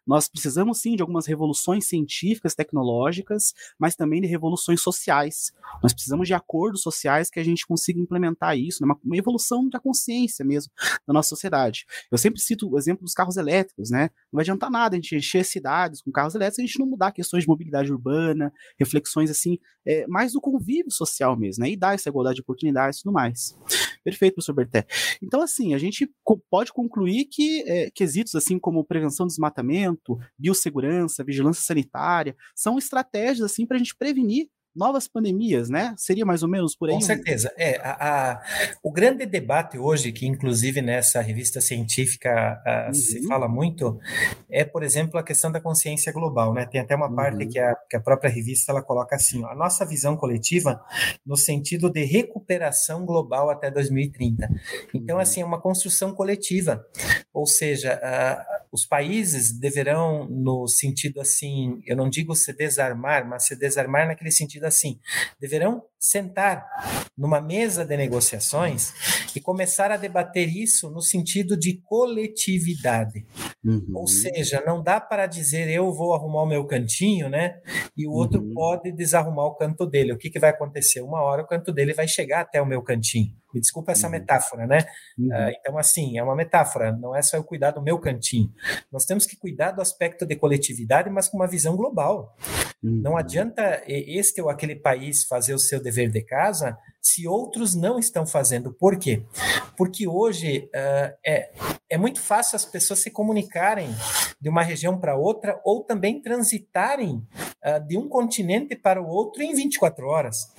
Nós 0.05 0.27
precisamos 0.27 0.82
sim 0.83 0.95
de 0.95 1.01
algumas 1.01 1.25
revoluções 1.25 1.87
científicas, 1.87 2.53
tecnológicas, 2.53 3.53
mas 3.79 3.95
também 3.95 4.21
de 4.21 4.27
revoluções 4.27 4.81
sociais. 4.81 5.53
Nós 5.81 5.93
precisamos 5.93 6.27
de 6.27 6.33
acordos 6.33 6.81
sociais 6.81 7.29
que 7.29 7.39
a 7.39 7.43
gente 7.43 7.65
consiga 7.65 7.99
implementar 7.99 8.57
isso, 8.57 8.81
né, 8.81 8.85
uma, 8.85 8.99
uma 9.03 9.17
evolução 9.17 9.69
da 9.69 9.79
consciência 9.79 10.43
mesmo 10.43 10.71
da 11.07 11.13
nossa 11.13 11.29
sociedade. 11.29 11.85
Eu 12.11 12.17
sempre 12.17 12.41
cito 12.41 12.69
o 12.69 12.77
exemplo 12.77 13.03
dos 13.03 13.13
carros 13.13 13.37
elétricos, 13.37 13.89
né? 13.89 14.09
Não 14.33 14.37
vai 14.37 14.43
adiantar 14.43 14.71
nada 14.71 14.95
a 14.95 14.97
gente 14.97 15.15
encher 15.15 15.45
cidades 15.45 16.01
com 16.01 16.11
carros 16.11 16.33
elétricos 16.33 16.57
a 16.57 16.65
gente 16.65 16.79
não 16.79 16.87
mudar 16.87 17.11
questões 17.11 17.43
de 17.43 17.47
mobilidade 17.47 17.91
urbana, 17.91 18.51
reflexões 18.79 19.29
assim, 19.29 19.59
é, 19.85 20.07
mais 20.07 20.33
do 20.33 20.41
convívio 20.41 20.91
social 20.91 21.37
mesmo, 21.37 21.63
né? 21.63 21.69
E 21.69 21.77
dar 21.77 21.93
essa 21.93 22.09
igualdade 22.09 22.37
de 22.37 22.41
oportunidades 22.41 22.99
e 22.99 23.03
tudo 23.03 23.13
mais. 23.13 23.55
Perfeito, 24.03 24.33
professor 24.33 24.53
Berté. 24.53 24.87
Então, 25.21 25.41
assim, 25.41 25.75
a 25.75 25.77
gente 25.77 26.11
pode 26.49 26.73
concluir 26.73 27.25
que 27.25 27.63
é, 27.67 27.91
quesitos 27.91 28.33
assim 28.33 28.57
como 28.57 28.83
prevenção 28.83 29.27
do 29.27 29.29
desmatamento, 29.29 30.17
biossegurança, 30.37 31.23
vigilância 31.23 31.63
sanitária, 31.63 32.35
são 32.55 32.77
estratégias 32.79 33.41
assim 33.41 33.67
para 33.67 33.75
a 33.75 33.77
gente 33.77 33.95
prevenir 33.95 34.49
novas 34.75 35.08
pandemias, 35.08 35.70
né? 35.70 35.94
Seria 35.98 36.25
mais 36.25 36.44
ou 36.44 36.50
menos 36.50 36.75
por 36.75 36.89
aí? 36.89 36.96
Com 36.96 37.01
certeza. 37.01 37.53
É, 37.58 37.80
a, 37.82 38.34
a, 38.34 38.42
o 38.82 38.92
grande 38.92 39.25
debate 39.25 39.77
hoje, 39.77 40.12
que 40.12 40.25
inclusive 40.25 40.82
nessa 40.82 41.22
revista 41.22 41.62
científica 41.62 42.62
a, 42.65 42.88
uhum. 42.88 42.94
se 42.94 43.27
fala 43.27 43.48
muito, 43.48 44.00
é, 44.50 44.63
por 44.63 44.84
exemplo, 44.84 45.20
a 45.20 45.24
questão 45.24 45.51
da 45.51 45.62
consciência 45.62 46.12
global, 46.12 46.53
né? 46.53 46.65
Tem 46.65 46.82
até 46.82 46.96
uma 46.96 47.08
uhum. 47.08 47.15
parte 47.15 47.46
que 47.46 47.60
a, 47.60 47.75
que 47.89 47.96
a 47.96 48.01
própria 48.01 48.32
revista 48.32 48.72
ela 48.72 48.82
coloca 48.82 49.15
assim, 49.15 49.44
ó, 49.44 49.50
a 49.50 49.56
nossa 49.56 49.86
visão 49.86 50.18
coletiva 50.18 50.82
no 51.25 51.38
sentido 51.38 51.89
de 51.89 52.03
recuperação 52.03 53.06
global 53.06 53.50
até 53.50 53.70
2030. 53.70 54.50
Então, 54.94 55.18
uhum. 55.18 55.22
assim, 55.22 55.42
é 55.42 55.46
uma 55.46 55.62
construção 55.62 56.13
coletiva, 56.13 56.86
ou 57.34 57.46
seja, 57.46 58.00
os 58.74 58.88
países 58.88 59.51
deverão, 59.51 60.27
no 60.27 60.68
sentido 60.68 61.22
assim, 61.22 61.80
eu 61.86 61.96
não 61.96 62.10
digo 62.10 62.36
se 62.36 62.51
desarmar, 62.51 63.30
mas 63.30 63.46
se 63.46 63.56
desarmar 63.56 64.08
naquele 64.08 64.32
sentido 64.32 64.63
assim, 64.65 65.00
deverão 65.39 65.84
sentar 66.00 66.65
numa 67.15 67.39
mesa 67.39 67.86
de 67.86 67.96
negociações 67.96 68.92
e 69.36 69.39
começar 69.39 69.92
a 69.92 69.96
debater 69.96 70.50
isso 70.50 70.89
no 70.89 71.01
sentido 71.01 71.56
de 71.56 71.80
coletividade. 71.84 73.27
Uhum. 73.63 73.92
Ou 73.94 74.08
seja, 74.08 74.63
não 74.65 74.82
dá 74.82 75.00
para 75.00 75.27
dizer 75.27 75.70
eu 75.70 75.94
vou 75.94 76.15
arrumar 76.15 76.42
o 76.42 76.48
meu 76.48 76.65
cantinho, 76.65 77.30
né? 77.30 77.62
E 77.96 78.08
o 78.08 78.12
outro 78.12 78.42
uhum. 78.42 78.53
pode 78.56 78.92
desarrumar 78.92 79.46
o 79.46 79.56
canto 79.56 79.86
dele. 79.86 80.13
O 80.13 80.18
que, 80.18 80.32
que 80.32 80.39
vai 80.39 80.50
acontecer? 80.50 81.01
Uma 81.01 81.22
hora 81.22 81.44
o 81.44 81.48
canto 81.48 81.72
dele 81.72 81.94
vai 81.94 82.08
chegar 82.08 82.42
até 82.42 82.60
o 82.60 82.65
meu 82.65 82.82
cantinho. 82.82 83.36
Me 83.53 83.60
desculpa 83.62 83.91
essa 83.91 84.07
uhum. 84.07 84.13
metáfora, 84.13 84.65
né? 84.65 84.86
Uhum. 85.17 85.27
Uh, 85.27 85.51
então, 85.60 85.77
assim, 85.77 86.17
é 86.17 86.24
uma 86.24 86.36
metáfora, 86.36 86.91
não 86.91 87.15
é 87.15 87.22
só 87.22 87.38
eu 87.38 87.43
cuidar 87.43 87.72
do 87.72 87.81
meu 87.81 88.00
cantinho. 88.00 88.51
Nós 88.91 89.05
temos 89.05 89.25
que 89.25 89.36
cuidar 89.36 89.72
do 89.72 89.81
aspecto 89.81 90.25
de 90.25 90.36
coletividade, 90.36 91.10
mas 91.10 91.27
com 91.27 91.38
uma 91.38 91.48
visão 91.48 91.75
global. 91.75 92.36
Uhum. 92.83 93.01
Não 93.01 93.17
adianta 93.17 93.81
este 93.88 94.41
ou 94.41 94.50
aquele 94.50 94.75
país 94.75 95.24
fazer 95.24 95.53
o 95.53 95.60
seu 95.60 95.81
dever 95.81 96.10
de 96.10 96.22
casa 96.22 96.77
se 97.01 97.27
outros 97.27 97.75
não 97.75 98.00
estão 98.00 98.25
fazendo. 98.25 98.74
Por 98.74 98.98
quê? 98.98 99.24
Porque 99.77 100.07
hoje 100.07 100.69
uh, 100.74 101.13
é, 101.25 101.51
é 101.89 101.98
muito 101.98 102.22
fácil 102.22 102.55
as 102.55 102.65
pessoas 102.65 103.00
se 103.00 103.12
comunicarem 103.12 103.89
de 104.39 104.50
uma 104.50 104.63
região 104.63 105.00
para 105.00 105.15
outra 105.15 105.60
ou 105.63 105.83
também 105.83 106.22
transitarem 106.22 107.15
uh, 107.65 107.88
de 107.88 107.98
um 107.98 108.07
continente 108.07 108.75
para 108.75 109.01
o 109.01 109.07
outro 109.07 109.43
em 109.43 109.53
24 109.53 110.07
horas. 110.07 110.51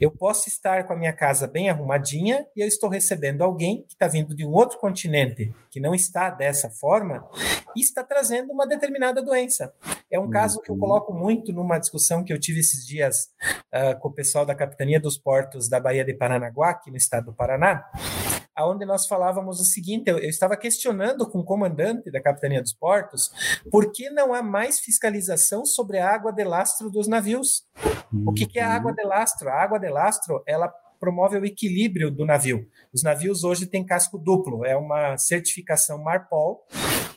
Eu 0.00 0.10
posso 0.10 0.48
estar 0.48 0.84
com 0.84 0.92
a 0.92 0.96
minha 0.96 1.12
casa 1.12 1.46
bem 1.46 1.70
arrumadinha 1.70 2.46
e 2.56 2.60
eu 2.60 2.66
estou 2.66 2.88
recebendo 2.88 3.42
alguém 3.42 3.82
que 3.82 3.94
está 3.94 4.08
vindo 4.08 4.34
de 4.34 4.44
um 4.44 4.52
outro 4.52 4.78
continente 4.78 5.54
que 5.70 5.80
não 5.80 5.94
está 5.94 6.30
dessa 6.30 6.68
forma 6.68 7.26
e 7.76 7.80
está 7.80 8.02
trazendo 8.04 8.52
uma 8.52 8.66
determinada 8.66 9.22
doença. 9.22 9.72
É 10.10 10.18
um 10.18 10.28
caso 10.28 10.60
que 10.60 10.70
eu 10.70 10.74
uhum. 10.74 10.80
coloco 10.80 11.12
muito 11.14 11.52
numa 11.52 11.78
discussão 11.78 12.22
que 12.22 12.32
eu 12.32 12.38
tive 12.38 12.60
esses 12.60 12.86
dias 12.86 13.30
uh, 13.72 13.98
com 14.00 14.08
o 14.08 14.12
pessoal 14.12 14.44
da 14.44 14.54
Capitania 14.54 15.00
dos 15.00 15.16
Portos 15.16 15.68
da 15.68 15.80
Baía 15.80 16.04
de 16.04 16.12
Paranaguá, 16.12 16.70
aqui 16.70 16.90
no 16.90 16.96
estado 16.96 17.26
do 17.26 17.32
Paraná, 17.32 17.84
aonde 18.54 18.84
nós 18.84 19.06
falávamos 19.06 19.60
o 19.60 19.64
seguinte: 19.64 20.08
eu, 20.08 20.18
eu, 20.18 20.28
estava 20.28 20.56
questionando 20.56 21.28
com 21.28 21.40
o 21.40 21.44
comandante 21.44 22.10
da 22.10 22.20
Capitania 22.20 22.62
dos 22.62 22.72
Portos 22.72 23.30
por 23.70 23.92
que 23.92 24.10
não 24.10 24.32
há 24.32 24.42
mais 24.42 24.80
fiscalização 24.80 25.64
sobre 25.64 25.98
a 25.98 26.08
água 26.08 26.32
de 26.32 26.44
lastro 26.44 26.90
dos 26.90 27.06
navios. 27.06 27.64
O 28.26 28.32
que, 28.32 28.46
que 28.46 28.58
é 28.58 28.62
a 28.62 28.74
água 28.74 28.92
de 28.92 29.02
lastro? 29.02 29.48
A 29.48 29.62
água 29.62 29.78
de 29.78 29.88
lastro 29.88 30.42
ela 30.46 30.72
promove 31.00 31.36
o 31.36 31.44
equilíbrio 31.44 32.10
do 32.10 32.24
navio. 32.24 32.68
Os 32.92 33.02
navios 33.02 33.42
hoje 33.42 33.66
têm 33.66 33.84
casco 33.84 34.16
duplo, 34.16 34.64
é 34.64 34.76
uma 34.76 35.18
certificação 35.18 36.00
Marpol 36.00 36.64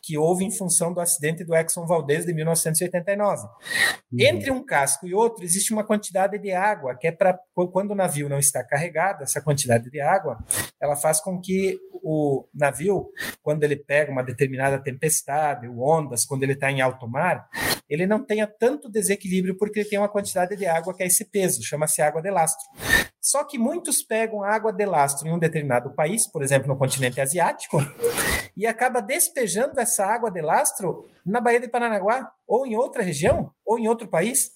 que 0.05 0.17
houve 0.17 0.45
em 0.45 0.51
função 0.51 0.93
do 0.93 0.99
acidente 0.99 1.43
do 1.43 1.55
Exxon 1.55 1.87
Valdez 1.87 2.25
de 2.25 2.33
1989. 2.33 3.43
Uhum. 3.43 4.19
Entre 4.19 4.51
um 4.51 4.63
casco 4.63 5.07
e 5.07 5.13
outro 5.15 5.43
existe 5.43 5.73
uma 5.73 5.83
quantidade 5.83 6.37
de 6.37 6.51
água 6.51 6.95
que 6.95 7.07
é 7.07 7.11
para 7.11 7.39
quando 7.71 7.91
o 7.91 7.95
navio 7.95 8.29
não 8.29 8.37
está 8.37 8.63
carregado, 8.63 9.23
essa 9.23 9.41
quantidade 9.41 9.89
de 9.89 9.99
água, 9.99 10.37
ela 10.79 10.95
faz 10.95 11.19
com 11.19 11.39
que 11.41 11.79
o 12.03 12.47
navio, 12.53 13.09
quando 13.41 13.63
ele 13.63 13.75
pega 13.75 14.11
uma 14.11 14.23
determinada 14.23 14.77
tempestade, 14.77 15.67
ondas, 15.67 16.23
quando 16.23 16.43
ele 16.43 16.53
está 16.53 16.69
em 16.69 16.81
alto 16.81 17.07
mar, 17.07 17.49
ele 17.89 18.05
não 18.05 18.23
tenha 18.23 18.45
tanto 18.45 18.89
desequilíbrio 18.89 19.57
porque 19.57 19.79
ele 19.79 19.89
tem 19.89 19.97
uma 19.97 20.09
quantidade 20.09 20.55
de 20.55 20.65
água 20.67 20.93
que 20.93 21.01
é 21.01 21.07
esse 21.07 21.25
peso, 21.25 21.63
chama-se 21.63 22.01
água 22.01 22.21
de 22.21 22.29
lastro. 22.29 22.63
Só 23.19 23.43
que 23.43 23.57
muitos 23.57 24.03
pegam 24.03 24.43
água 24.43 24.71
de 24.71 24.85
lastro 24.85 25.27
em 25.27 25.33
um 25.33 25.39
determinado 25.39 25.95
país, 25.95 26.27
por 26.27 26.43
exemplo, 26.43 26.67
no 26.67 26.77
continente 26.77 27.19
asiático, 27.19 27.79
e 28.55 28.65
acaba 28.65 29.01
despejando 29.01 29.79
essa 29.79 30.05
água 30.05 30.31
de 30.31 30.41
lastro 30.41 31.07
na 31.25 31.41
Baía 31.41 31.59
de 31.59 31.67
Paranaguá, 31.67 32.31
ou 32.47 32.65
em 32.65 32.75
outra 32.75 33.01
região, 33.01 33.51
ou 33.65 33.79
em 33.79 33.87
outro 33.87 34.07
país. 34.07 34.51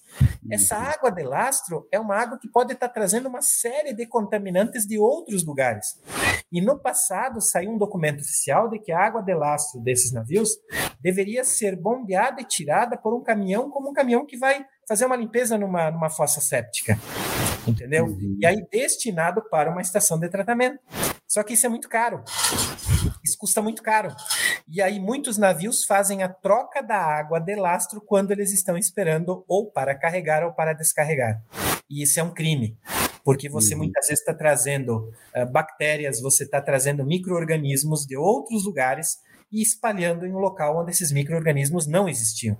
Essa 0.50 0.78
uhum. 0.78 0.84
água 0.84 1.10
de 1.10 1.22
lastro 1.22 1.88
é 1.92 1.98
uma 1.98 2.16
água 2.16 2.38
que 2.38 2.48
pode 2.48 2.72
estar 2.72 2.88
trazendo 2.88 3.28
uma 3.28 3.42
série 3.42 3.92
de 3.92 4.06
contaminantes 4.06 4.86
de 4.86 4.98
outros 4.98 5.44
lugares. 5.44 6.00
E 6.52 6.60
no 6.60 6.78
passado 6.78 7.40
saiu 7.40 7.70
um 7.70 7.78
documento 7.78 8.20
oficial 8.20 8.68
de 8.68 8.78
que 8.78 8.92
a 8.92 8.98
água 8.98 9.22
de 9.22 9.34
lastro 9.34 9.80
desses 9.80 10.12
navios 10.12 10.50
deveria 11.00 11.44
ser 11.44 11.76
bombeada 11.76 12.40
e 12.40 12.44
tirada 12.44 12.96
por 12.96 13.14
um 13.14 13.22
caminhão, 13.22 13.70
como 13.70 13.90
um 13.90 13.92
caminhão 13.92 14.24
que 14.24 14.36
vai 14.36 14.64
fazer 14.88 15.06
uma 15.06 15.16
limpeza 15.16 15.58
numa, 15.58 15.90
numa 15.90 16.10
fossa 16.10 16.40
séptica 16.40 16.96
entendeu? 17.66 18.06
Uhum. 18.06 18.38
E 18.40 18.46
aí 18.46 18.64
destinado 18.70 19.42
para 19.50 19.70
uma 19.70 19.80
estação 19.80 20.18
de 20.18 20.28
tratamento. 20.28 20.78
Só 21.30 21.44
que 21.44 21.54
isso 21.54 21.64
é 21.64 21.68
muito 21.68 21.88
caro. 21.88 22.24
Isso 23.24 23.38
custa 23.38 23.62
muito 23.62 23.84
caro. 23.84 24.12
E 24.66 24.82
aí 24.82 24.98
muitos 24.98 25.38
navios 25.38 25.84
fazem 25.84 26.24
a 26.24 26.28
troca 26.28 26.82
da 26.82 26.96
água 26.96 27.38
de 27.38 27.54
lastro 27.54 28.00
quando 28.00 28.32
eles 28.32 28.52
estão 28.52 28.76
esperando 28.76 29.44
ou 29.46 29.70
para 29.70 29.94
carregar 29.94 30.42
ou 30.44 30.52
para 30.52 30.72
descarregar. 30.72 31.40
E 31.88 32.02
isso 32.02 32.18
é 32.18 32.22
um 32.24 32.34
crime 32.34 32.76
porque 33.22 33.48
você 33.48 33.74
uhum. 33.74 33.80
muitas 33.80 34.06
vezes 34.06 34.20
está 34.20 34.34
trazendo 34.34 35.12
uh, 35.36 35.46
bactérias, 35.52 36.20
você 36.20 36.42
está 36.42 36.60
trazendo 36.60 37.04
micro-organismos 37.04 38.06
de 38.06 38.16
outros 38.16 38.64
lugares 38.64 39.18
e 39.52 39.62
espalhando 39.62 40.26
em 40.26 40.32
um 40.32 40.38
local 40.38 40.80
onde 40.80 40.90
esses 40.90 41.12
micro-organismos 41.12 41.86
não 41.86 42.08
existiam. 42.08 42.58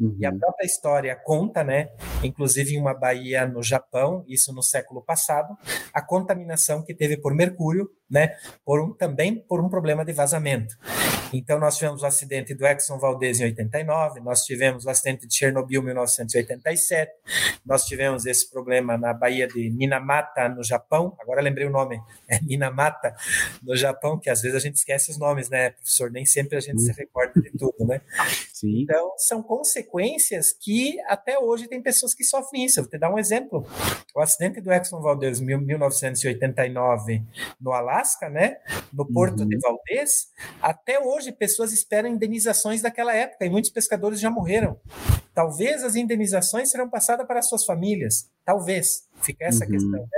Uhum. 0.00 0.16
E 0.20 0.26
a 0.26 0.30
uhum. 0.30 0.38
própria 0.38 0.64
história 0.64 1.16
conta, 1.16 1.64
né, 1.64 1.90
inclusive 2.22 2.74
em 2.74 2.80
uma 2.80 2.94
baía 2.94 3.46
no 3.46 3.62
Japão, 3.62 4.24
isso 4.28 4.52
no 4.52 4.62
século 4.62 5.02
passado, 5.02 5.56
a 5.92 6.00
contaminação 6.00 6.84
que 6.84 6.94
teve 6.94 7.16
por 7.16 7.34
mercúrio, 7.34 7.90
né, 8.08 8.36
por 8.64 8.80
um, 8.80 8.94
também 8.94 9.44
por 9.48 9.60
um 9.60 9.68
problema 9.68 10.04
de 10.04 10.12
vazamento. 10.12 10.76
Então, 11.32 11.58
nós 11.58 11.76
tivemos 11.76 12.02
o 12.02 12.06
acidente 12.06 12.54
do 12.54 12.66
Exxon 12.66 12.98
Valdez 12.98 13.40
em 13.40 13.44
89, 13.44 14.20
nós 14.20 14.44
tivemos 14.44 14.84
o 14.84 14.90
acidente 14.90 15.26
de 15.26 15.34
Chernobyl 15.34 15.82
em 15.82 15.86
1987, 15.86 17.12
nós 17.64 17.84
tivemos 17.84 18.26
esse 18.26 18.50
problema 18.50 18.96
na 18.96 19.12
Baía 19.12 19.46
de 19.46 19.70
Minamata, 19.70 20.48
no 20.48 20.62
Japão, 20.62 21.16
agora 21.20 21.40
lembrei 21.42 21.66
o 21.66 21.70
nome, 21.70 22.00
é 22.28 22.40
Minamata, 22.40 23.14
no 23.62 23.76
Japão, 23.76 24.18
que 24.18 24.30
às 24.30 24.40
vezes 24.40 24.56
a 24.56 24.60
gente 24.60 24.76
esquece 24.76 25.10
os 25.10 25.18
nomes, 25.18 25.48
né, 25.48 25.70
professor? 25.70 26.10
Nem 26.10 26.24
sempre 26.24 26.56
a 26.56 26.60
gente 26.60 26.80
se 26.80 26.92
recorda 26.92 27.40
de 27.40 27.50
tudo, 27.50 27.86
né? 27.86 28.00
Sim. 28.52 28.82
Então, 28.82 29.12
são 29.16 29.42
consequências 29.42 30.52
que 30.52 30.98
até 31.06 31.38
hoje 31.38 31.68
tem 31.68 31.82
pessoas 31.82 32.14
que 32.14 32.24
sofrem 32.24 32.64
isso. 32.64 32.80
Eu 32.80 32.84
vou 32.84 32.90
te 32.90 32.98
dar 32.98 33.12
um 33.12 33.18
exemplo. 33.18 33.66
O 34.14 34.20
acidente 34.20 34.60
do 34.60 34.72
Exxon 34.72 35.00
Valdez 35.00 35.40
em 35.40 35.44
1989 35.44 37.22
no 37.60 37.72
Alasca, 37.72 38.28
né, 38.28 38.56
no 38.92 39.06
porto 39.06 39.40
uhum. 39.40 39.48
de 39.48 39.58
Valdez, 39.58 40.28
até 40.60 40.98
hoje 40.98 41.17
hoje 41.18 41.32
pessoas 41.32 41.72
esperam 41.72 42.08
indenizações 42.08 42.80
daquela 42.80 43.14
época 43.14 43.44
e 43.44 43.50
muitos 43.50 43.70
pescadores 43.70 44.20
já 44.20 44.30
morreram. 44.30 44.78
Talvez 45.34 45.82
as 45.84 45.96
indenizações 45.96 46.70
serão 46.70 46.88
passadas 46.88 47.26
para 47.26 47.40
as 47.40 47.48
suas 47.48 47.64
famílias. 47.64 48.30
Talvez. 48.44 49.08
Fica 49.20 49.46
essa 49.46 49.64
uhum. 49.64 49.70
questão. 49.70 50.00
Né? 50.00 50.08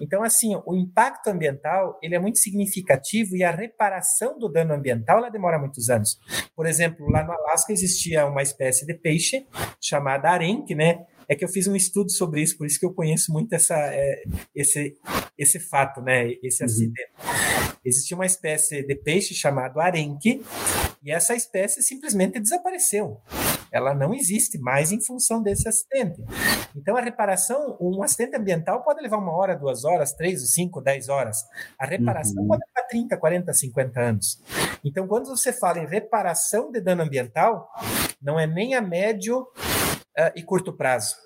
Então, 0.00 0.22
assim, 0.22 0.54
o 0.66 0.76
impacto 0.76 1.28
ambiental 1.28 1.98
ele 2.02 2.14
é 2.14 2.18
muito 2.18 2.38
significativo 2.38 3.34
e 3.36 3.42
a 3.42 3.50
reparação 3.50 4.38
do 4.38 4.48
dano 4.48 4.74
ambiental 4.74 5.18
ela 5.18 5.30
demora 5.30 5.58
muitos 5.58 5.88
anos. 5.88 6.18
Por 6.54 6.66
exemplo, 6.66 7.10
lá 7.10 7.24
no 7.24 7.32
Alasca 7.32 7.72
existia 7.72 8.26
uma 8.26 8.42
espécie 8.42 8.86
de 8.86 8.94
peixe 8.94 9.46
chamada 9.80 10.28
arenque, 10.28 10.74
né? 10.74 11.06
É 11.26 11.34
que 11.34 11.42
eu 11.42 11.48
fiz 11.48 11.66
um 11.66 11.74
estudo 11.74 12.12
sobre 12.12 12.42
isso, 12.42 12.58
por 12.58 12.66
isso 12.66 12.78
que 12.78 12.84
eu 12.84 12.92
conheço 12.92 13.32
muito 13.32 13.54
essa, 13.54 13.74
é, 13.76 14.24
esse, 14.54 14.94
esse 15.38 15.58
fato, 15.58 16.02
né? 16.02 16.32
Esse 16.42 16.62
uhum. 16.62 16.92
Existia 17.84 18.16
uma 18.16 18.26
espécie 18.26 18.82
de 18.82 18.94
peixe 18.94 19.34
chamado 19.34 19.80
arenque, 19.80 20.44
e 21.02 21.10
essa 21.10 21.34
espécie 21.34 21.82
simplesmente 21.82 22.40
desapareceu. 22.40 23.20
Ela 23.70 23.94
não 23.94 24.14
existe 24.14 24.56
mais 24.58 24.92
em 24.92 25.04
função 25.04 25.42
desse 25.42 25.68
acidente. 25.68 26.22
Então, 26.76 26.96
a 26.96 27.00
reparação, 27.00 27.76
um 27.80 28.02
acidente 28.02 28.36
ambiental 28.36 28.82
pode 28.82 29.02
levar 29.02 29.18
uma 29.18 29.32
hora, 29.36 29.56
duas 29.56 29.84
horas, 29.84 30.12
três, 30.12 30.52
cinco, 30.52 30.80
dez 30.80 31.08
horas. 31.08 31.44
A 31.78 31.84
reparação 31.84 32.42
uhum. 32.42 32.48
pode 32.48 32.62
levar 32.68 32.88
30, 32.88 33.16
40, 33.16 33.52
50 33.52 34.00
anos. 34.00 34.42
Então, 34.84 35.06
quando 35.06 35.26
você 35.26 35.52
fala 35.52 35.80
em 35.80 35.86
reparação 35.86 36.70
de 36.70 36.80
dano 36.80 37.02
ambiental, 37.02 37.68
não 38.22 38.38
é 38.38 38.46
nem 38.46 38.74
a 38.74 38.80
médio 38.80 39.40
uh, 39.42 40.32
e 40.34 40.42
curto 40.42 40.72
prazo. 40.72 41.16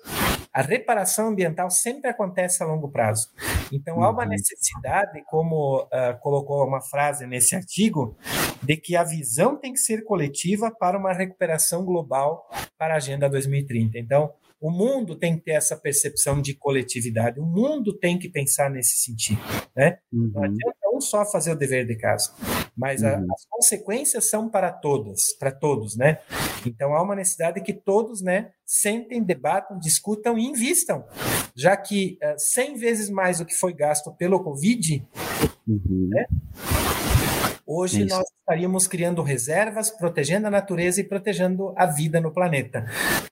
A 0.51 0.61
reparação 0.61 1.27
ambiental 1.27 1.69
sempre 1.69 2.09
acontece 2.09 2.63
a 2.63 2.65
longo 2.65 2.89
prazo. 2.89 3.29
Então, 3.71 4.03
há 4.03 4.09
uma 4.09 4.23
uhum. 4.23 4.29
necessidade, 4.29 5.23
como 5.27 5.83
uh, 5.83 6.19
colocou 6.21 6.65
uma 6.65 6.81
frase 6.81 7.25
nesse 7.25 7.55
artigo, 7.55 8.17
de 8.61 8.75
que 8.77 8.95
a 8.95 9.03
visão 9.03 9.55
tem 9.55 9.73
que 9.73 9.79
ser 9.79 10.03
coletiva 10.03 10.71
para 10.71 10.97
uma 10.97 11.13
recuperação 11.13 11.85
global 11.85 12.49
para 12.77 12.93
a 12.93 12.97
Agenda 12.97 13.29
2030. 13.29 13.97
Então, 13.97 14.33
o 14.61 14.69
mundo 14.69 15.15
tem 15.15 15.37
que 15.37 15.45
ter 15.45 15.51
essa 15.51 15.77
percepção 15.77 16.41
de 16.41 16.53
coletividade, 16.53 17.39
o 17.39 17.45
mundo 17.45 17.97
tem 17.97 18.19
que 18.19 18.27
pensar 18.27 18.69
nesse 18.69 18.97
sentido. 18.97 19.39
Né? 19.75 19.99
Uhum. 20.11 20.31
Não 20.33 20.43
adianta 20.43 20.77
um 20.93 20.99
só 20.99 21.25
fazer 21.25 21.51
o 21.51 21.55
dever 21.55 21.85
de 21.87 21.95
casa, 21.95 22.33
mas 22.75 23.03
a, 23.03 23.17
uhum. 23.17 23.27
as 23.31 23.45
consequências 23.49 24.29
são 24.29 24.49
para 24.49 24.71
todas, 24.71 25.33
para 25.39 25.51
todos, 25.51 25.95
né? 25.95 26.19
Então 26.65 26.93
há 26.93 27.01
uma 27.01 27.15
necessidade 27.15 27.61
que 27.61 27.73
todos, 27.73 28.21
né, 28.21 28.51
sentem, 28.65 29.23
debatam, 29.23 29.79
discutam 29.79 30.37
e 30.37 30.45
invistam, 30.45 31.05
já 31.59 31.75
que 31.75 32.17
uh, 32.23 32.27
eh, 32.27 32.35
100 32.37 32.77
vezes 32.77 33.09
mais 33.09 33.41
o 33.41 33.45
que 33.45 33.53
foi 33.53 33.73
gasto 33.73 34.13
pelo 34.13 34.41
Covid, 34.41 35.05
uhum. 35.67 36.09
né? 36.09 36.25
Hoje 37.71 38.03
nós 38.05 38.25
estaríamos 38.39 38.87
criando 38.87 39.21
reservas, 39.21 39.91
protegendo 39.91 40.47
a 40.47 40.49
natureza 40.49 41.01
e 41.01 41.03
protegendo 41.03 41.71
a 41.77 41.85
vida 41.85 42.19
no 42.19 42.33
planeta. 42.33 42.83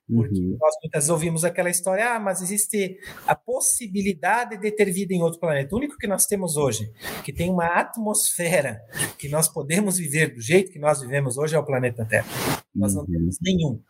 Porque 0.06 0.38
uhum. 0.38 0.56
nós 0.60 0.74
muitas 0.80 1.04
vezes 1.04 1.08
ouvimos 1.10 1.44
aquela 1.44 1.70
história, 1.70 2.14
ah, 2.14 2.20
mas 2.20 2.40
existe 2.40 2.98
a 3.26 3.34
possibilidade 3.34 4.56
de 4.58 4.70
ter 4.70 4.92
vida 4.92 5.12
em 5.12 5.22
outro 5.22 5.40
planeta. 5.40 5.74
O 5.74 5.78
único 5.78 5.96
que 5.96 6.06
nós 6.06 6.24
temos 6.24 6.56
hoje, 6.56 6.92
que 7.24 7.32
tem 7.32 7.50
uma 7.50 7.66
atmosfera 7.66 8.80
que 9.18 9.28
nós 9.28 9.48
podemos 9.48 9.98
viver 9.98 10.34
do 10.34 10.40
jeito 10.40 10.70
que 10.70 10.78
nós 10.78 11.00
vivemos 11.00 11.36
hoje, 11.36 11.56
é 11.56 11.58
o 11.58 11.64
planeta 11.64 12.04
Terra. 12.04 12.28
Nós 12.72 12.94
não 12.94 13.02
uhum. 13.02 13.10
temos 13.10 13.38
nenhum. 13.42 13.82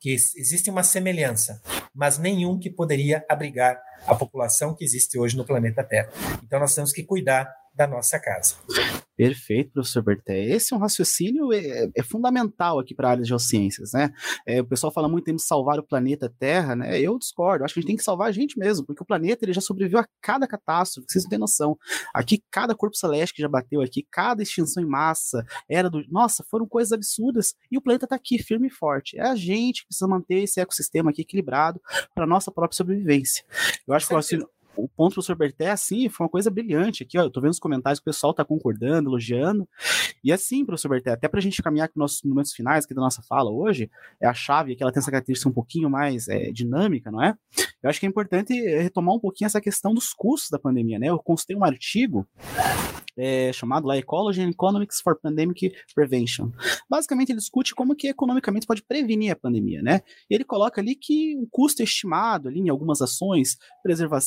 Que 0.00 0.12
existe 0.14 0.70
uma 0.70 0.82
semelhança, 0.82 1.60
mas 1.94 2.18
nenhum 2.18 2.58
que 2.58 2.70
poderia 2.70 3.24
abrigar 3.28 3.80
a 4.06 4.14
população 4.14 4.74
que 4.74 4.84
existe 4.84 5.18
hoje 5.18 5.36
no 5.36 5.44
planeta 5.44 5.84
Terra. 5.84 6.10
Então 6.42 6.58
nós 6.58 6.74
temos 6.74 6.92
que 6.92 7.04
cuidar 7.04 7.52
da 7.74 7.86
nossa 7.86 8.18
casa. 8.18 8.56
Perfeito, 9.22 9.70
professor 9.70 10.02
Berté. 10.02 10.46
Esse 10.46 10.74
é 10.74 10.76
um 10.76 10.80
raciocínio 10.80 11.52
é, 11.52 11.88
é 11.96 12.02
fundamental 12.02 12.80
aqui 12.80 12.92
para 12.92 13.06
a 13.06 13.10
área 13.12 13.22
de 13.22 13.28
geociências, 13.28 13.92
né? 13.92 14.12
É, 14.44 14.60
o 14.60 14.66
pessoal 14.66 14.92
fala 14.92 15.08
muito 15.08 15.30
em 15.30 15.38
salvar 15.38 15.78
o 15.78 15.82
planeta 15.84 16.28
Terra, 16.40 16.74
né? 16.74 17.00
Eu 17.00 17.16
discordo. 17.16 17.64
Acho 17.64 17.72
que 17.72 17.78
a 17.78 17.82
gente 17.82 17.86
tem 17.86 17.96
que 17.96 18.02
salvar 18.02 18.26
a 18.26 18.32
gente 18.32 18.58
mesmo, 18.58 18.84
porque 18.84 19.00
o 19.00 19.06
planeta 19.06 19.44
ele 19.44 19.52
já 19.52 19.60
sobreviveu 19.60 20.00
a 20.00 20.08
cada 20.20 20.44
catástrofe. 20.44 21.06
Vocês 21.08 21.22
não 21.22 21.30
têm 21.30 21.38
noção. 21.38 21.78
Aqui 22.12 22.42
cada 22.50 22.74
corpo 22.74 22.96
celeste 22.96 23.36
que 23.36 23.42
já 23.42 23.48
bateu 23.48 23.80
aqui, 23.80 24.04
cada 24.10 24.42
extinção 24.42 24.82
em 24.82 24.86
massa 24.86 25.46
era 25.70 25.88
do, 25.88 26.02
nossa, 26.08 26.44
foram 26.50 26.66
coisas 26.66 26.90
absurdas 26.90 27.54
e 27.70 27.78
o 27.78 27.80
planeta 27.80 28.06
está 28.06 28.16
aqui 28.16 28.42
firme 28.42 28.66
e 28.66 28.70
forte. 28.72 29.16
É 29.16 29.22
a 29.22 29.36
gente 29.36 29.82
que 29.82 29.86
precisa 29.86 30.08
manter 30.08 30.42
esse 30.42 30.60
ecossistema 30.60 31.12
aqui 31.12 31.22
equilibrado 31.22 31.80
para 32.12 32.26
nossa 32.26 32.50
própria 32.50 32.76
sobrevivência. 32.76 33.44
Eu 33.86 33.94
acho 33.94 34.08
que 34.08 34.14
o 34.14 34.16
raciocínio 34.16 34.48
o 34.76 34.88
ponto 34.88 35.20
do 35.20 35.36
Berté, 35.36 35.70
assim, 35.70 36.08
foi 36.08 36.24
uma 36.24 36.30
coisa 36.30 36.50
brilhante 36.50 37.02
aqui, 37.02 37.18
ó, 37.18 37.22
eu 37.22 37.30
tô 37.30 37.40
vendo 37.40 37.52
os 37.52 37.58
comentários 37.58 37.98
que 38.00 38.08
o 38.08 38.12
pessoal 38.12 38.34
tá 38.34 38.44
concordando, 38.44 39.08
elogiando, 39.08 39.68
e 40.22 40.32
assim, 40.32 40.64
professor 40.64 40.88
Berté, 40.88 41.10
até 41.10 41.28
pra 41.28 41.40
gente 41.40 41.62
caminhar 41.62 41.88
com 41.88 41.98
nossos 41.98 42.22
momentos 42.22 42.52
finais 42.52 42.84
aqui 42.84 42.94
da 42.94 43.00
nossa 43.00 43.22
fala 43.22 43.50
hoje, 43.50 43.90
é 44.20 44.26
a 44.26 44.34
chave 44.34 44.76
que 44.76 44.82
ela 44.82 44.92
tem 44.92 45.00
essa 45.00 45.10
característica 45.10 45.48
um 45.48 45.52
pouquinho 45.52 45.90
mais 45.90 46.28
é, 46.28 46.50
dinâmica, 46.50 47.10
não 47.10 47.22
é? 47.22 47.34
Eu 47.82 47.90
acho 47.90 47.98
que 47.98 48.06
é 48.06 48.08
importante 48.08 48.54
retomar 48.54 49.14
um 49.14 49.20
pouquinho 49.20 49.46
essa 49.46 49.60
questão 49.60 49.92
dos 49.92 50.12
custos 50.12 50.50
da 50.50 50.58
pandemia, 50.58 50.98
né? 50.98 51.08
Eu 51.08 51.18
constei 51.18 51.56
um 51.56 51.64
artigo 51.64 52.26
é, 53.16 53.52
chamado 53.52 53.86
lá 53.86 53.96
Ecology 53.96 54.42
and 54.42 54.50
Economics 54.50 55.00
for 55.00 55.18
Pandemic 55.20 55.72
Prevention. 55.94 56.50
Basicamente, 56.88 57.30
ele 57.30 57.38
discute 57.38 57.74
como 57.74 57.94
que 57.94 58.08
economicamente 58.08 58.66
pode 58.66 58.82
prevenir 58.82 59.32
a 59.32 59.36
pandemia, 59.36 59.82
né? 59.82 60.00
Ele 60.28 60.44
coloca 60.44 60.80
ali 60.80 60.94
que 60.94 61.36
o 61.36 61.46
custo 61.50 61.82
estimado 61.82 62.48
ali 62.48 62.60
em 62.60 62.68
algumas 62.68 63.00
ações, 63.00 63.58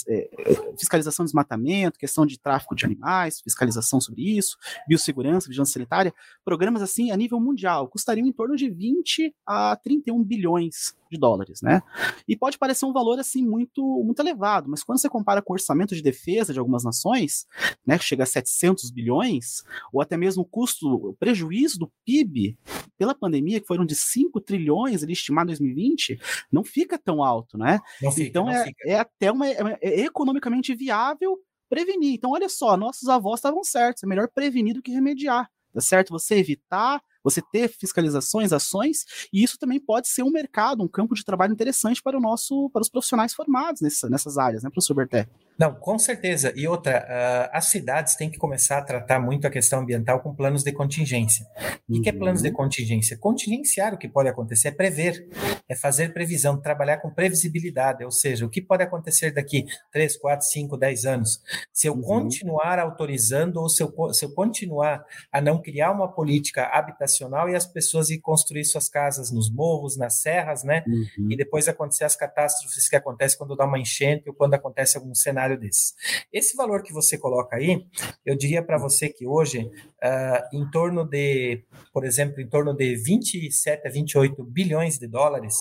é, 0.08 0.30
fiscalização 0.78 1.26
de 1.26 1.30
desmatamento, 1.30 2.00
questão 2.00 2.26
de 2.26 2.40
tráfico 2.40 2.76
de 2.76 2.86
animais, 2.86 3.42
fiscalização 3.42 4.00
sobre 4.00 4.22
isso, 4.22 4.58
biossegurança, 4.88 5.48
vigilância 5.48 5.74
sanitária, 5.74 6.14
programas 6.44 6.82
assim 6.82 7.12
a 7.12 7.18
nível 7.18 7.40
mundial 7.40 7.88
custariam 7.88 8.28
em 8.28 8.32
torno 8.32 8.56
de 8.56 8.70
20 8.70 9.34
a 9.46 9.76
31 9.76 10.24
bilhões 10.24 10.96
de 11.10 11.20
dólares, 11.20 11.62
né? 11.62 11.82
E 12.28 12.36
pode 12.36 12.58
parecer 12.58 12.86
um 12.86 12.94
valor 12.94 13.20
assim 13.20 13.46
muito 13.46 13.82
muito 14.04 14.20
elevado, 14.20 14.70
mas 14.70 14.84
quando 14.84 15.00
você 15.00 15.10
compara 15.10 15.42
com 15.42 15.54
o 15.54 15.56
orçamento 15.56 15.96
de 15.96 16.02
defesa 16.02 16.54
de 16.54 16.60
algumas 16.60 16.84
nações, 16.84 17.46
né, 17.86 17.98
que 17.98 18.04
chega 18.04 18.24
a 18.24 18.28
700 18.28 18.75
200 18.76 18.92
bilhões, 18.92 19.64
ou 19.92 20.02
até 20.02 20.18
mesmo 20.18 20.44
o 20.44 20.46
custo, 20.46 20.88
o 20.88 21.14
prejuízo 21.14 21.80
do 21.80 21.92
PIB 22.06 22.58
pela 22.98 23.16
pandemia, 23.16 23.60
que 23.60 23.68
foram 23.68 23.86
de 23.86 23.96
5 23.96 24.40
trilhões 24.42 25.04
ali, 25.04 25.14
estimado 25.14 25.52
em 25.52 25.54
2020, 25.54 26.20
não 26.52 26.64
fica 26.64 26.98
tão 26.98 27.24
alto, 27.24 27.58
né? 27.58 27.80
Fica, 27.98 28.22
então 28.22 28.50
é, 28.50 28.72
é, 28.86 29.00
até 29.00 29.32
uma, 29.32 29.48
é, 29.48 29.78
é 29.82 30.02
economicamente 30.02 30.74
viável 30.76 31.38
prevenir. 31.70 32.14
Então, 32.14 32.32
olha 32.32 32.48
só, 32.48 32.78
nossos 32.78 33.10
avós 33.10 33.40
estavam 33.40 33.64
certos, 33.64 34.04
é 34.04 34.08
melhor 34.08 34.30
prevenir 34.34 34.76
do 34.76 34.82
que 34.82 34.92
remediar, 34.92 35.50
tá 35.74 35.82
certo? 35.82 36.12
Você 36.12 36.36
evitar 36.36 37.02
você 37.26 37.42
ter 37.42 37.68
fiscalizações, 37.68 38.54
ações, 38.54 39.04
e 39.34 39.44
isso 39.44 39.58
também 39.58 39.80
pode 39.80 40.08
ser 40.08 40.22
um 40.22 40.30
mercado, 40.30 40.84
um 40.84 40.88
campo 40.88 41.16
de 41.16 41.26
trabalho 41.26 41.54
interessante 41.54 42.00
para 42.00 42.16
o 42.16 42.22
nosso, 42.22 42.70
para 42.70 42.84
os 42.84 42.90
profissionais 42.90 43.34
formados 43.34 43.82
nessa, 43.82 44.08
nessas 44.08 44.38
áreas, 44.38 44.62
né, 44.62 44.70
professor 44.70 44.94
Berté? 44.94 45.28
Não, 45.58 45.74
com 45.74 45.98
certeza. 45.98 46.52
E 46.56 46.68
outra, 46.68 47.00
uh, 47.00 47.50
as 47.54 47.66
cidades 47.66 48.16
têm 48.16 48.30
que 48.30 48.38
começar 48.38 48.80
a 48.80 48.82
tratar 48.82 49.20
muito 49.20 49.48
a 49.48 49.50
questão 49.50 49.80
ambiental 49.80 50.20
com 50.20 50.36
planos 50.36 50.64
de 50.64 50.72
contingência. 50.74 51.46
O 51.88 51.96
uhum. 51.96 52.02
que 52.02 52.10
é 52.10 52.12
planos 52.12 52.42
de 52.42 52.50
uhum. 52.50 52.56
contingência? 52.56 53.18
Contingenciar 53.18 53.94
o 53.94 53.98
que 53.98 54.10
pode 54.10 54.28
acontecer 54.28 54.68
é 54.70 54.72
prever, 54.72 55.28
é 55.70 55.76
fazer 55.76 56.14
previsão, 56.14 56.60
trabalhar 56.60 56.98
com 56.98 57.10
previsibilidade, 57.10 58.04
ou 58.04 58.12
seja, 58.12 58.46
o 58.46 58.50
que 58.50 58.62
pode 58.62 58.84
acontecer 58.84 59.32
daqui 59.32 59.66
3, 59.94 60.18
4, 60.18 60.46
5, 60.46 60.78
10 60.78 61.06
anos. 61.06 61.42
Se 61.72 61.88
eu 61.88 61.94
uhum. 61.94 62.02
continuar 62.02 62.78
autorizando 62.80 63.58
ou 63.58 63.70
se 63.70 63.82
eu, 63.82 64.14
se 64.14 64.26
eu 64.26 64.34
continuar 64.34 65.06
a 65.32 65.40
não 65.40 65.62
criar 65.62 65.92
uma 65.92 66.12
política 66.12 66.66
habitacional 66.66 67.48
e 67.50 67.56
as 67.56 67.66
pessoas 67.66 68.10
ir 68.10 68.20
construir 68.20 68.66
suas 68.66 68.90
casas 68.90 69.32
nos 69.32 69.50
morros, 69.50 69.96
nas 69.96 70.22
serras, 70.22 70.64
né? 70.64 70.84
Uhum. 70.86 71.32
E 71.32 71.38
depois 71.38 71.68
acontecer 71.70 72.04
as 72.04 72.16
catástrofes 72.16 72.90
que 72.90 72.96
acontecem 72.96 73.38
quando 73.38 73.56
dá 73.56 73.66
uma 73.66 73.80
enchente 73.80 74.28
ou 74.28 74.36
quando 74.36 74.54
acontece 74.54 74.98
algum 74.98 75.16
cenário 75.16 75.45
cenário 75.46 75.60
desses. 75.60 75.94
Esse 76.34 76.58
valor 76.58 76.82
que 76.82 76.92
você 76.92 77.18
coloca 77.18 77.56
aí, 77.56 77.86
eu 78.26 78.36
diria 78.36 78.64
para 78.64 78.78
você 78.78 79.10
que 79.10 79.26
hoje, 79.26 79.60
uh, 79.60 80.58
em 80.58 80.70
torno 80.72 81.06
de, 81.06 81.64
por 81.94 82.06
exemplo, 82.06 82.42
em 82.42 82.48
torno 82.48 82.76
de 82.76 82.96
27 82.96 83.88
a 83.88 83.92
28 83.92 84.44
bilhões 84.44 84.98
de 84.98 85.08
dólares 85.08 85.56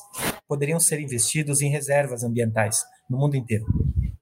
poderiam 0.48 0.80
ser 0.80 1.00
investidos 1.00 1.60
em 1.60 1.70
reservas 1.70 2.24
ambientais 2.24 2.82
no 3.08 3.18
mundo 3.18 3.36
inteiro. 3.36 3.66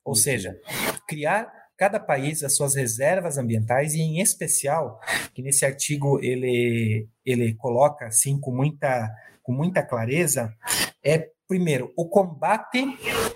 Ou 0.05 0.15
seja, 0.15 0.59
criar 1.07 1.51
cada 1.77 1.99
país 1.99 2.43
as 2.45 2.55
suas 2.55 2.75
reservas 2.75 3.39
ambientais 3.39 3.95
e 3.95 4.01
em 4.01 4.21
especial 4.21 5.01
que 5.35 5.43
nesse 5.43 5.65
artigo 5.65 6.21
ele 6.23 7.09
ele 7.25 7.55
coloca 7.55 8.07
assim 8.07 8.39
com 8.39 8.55
muita 8.55 9.11
com 9.43 9.53
muita 9.53 9.83
clareza 9.83 10.55
é 11.03 11.29
primeiro 11.49 11.93
o 11.97 12.09
combate 12.09 12.87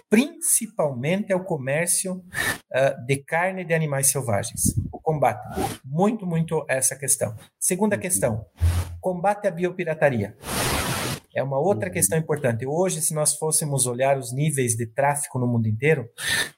principalmente 0.08 1.32
ao 1.32 1.44
comércio 1.44 2.14
uh, 2.14 3.06
de 3.06 3.16
carne 3.16 3.64
de 3.64 3.74
animais 3.74 4.08
selvagens. 4.08 4.74
O 4.92 5.00
combate. 5.00 5.42
Muito, 5.84 6.26
muito 6.26 6.64
essa 6.68 6.96
questão. 6.96 7.34
Segunda 7.58 7.98
questão: 7.98 8.46
combate 9.00 9.46
à 9.46 9.50
biopirataria. 9.50 10.36
É 11.37 11.42
uma 11.42 11.59
outra 11.59 11.90
questão 11.90 12.18
importante. 12.18 12.66
Hoje, 12.66 13.03
se 13.03 13.12
nós 13.12 13.37
fôssemos 13.37 13.87
olhar 13.87 14.16
os 14.16 14.33
níveis 14.33 14.75
de 14.75 14.87
tráfico 14.87 15.38
no 15.38 15.46
mundo 15.46 15.68
inteiro, 15.68 16.09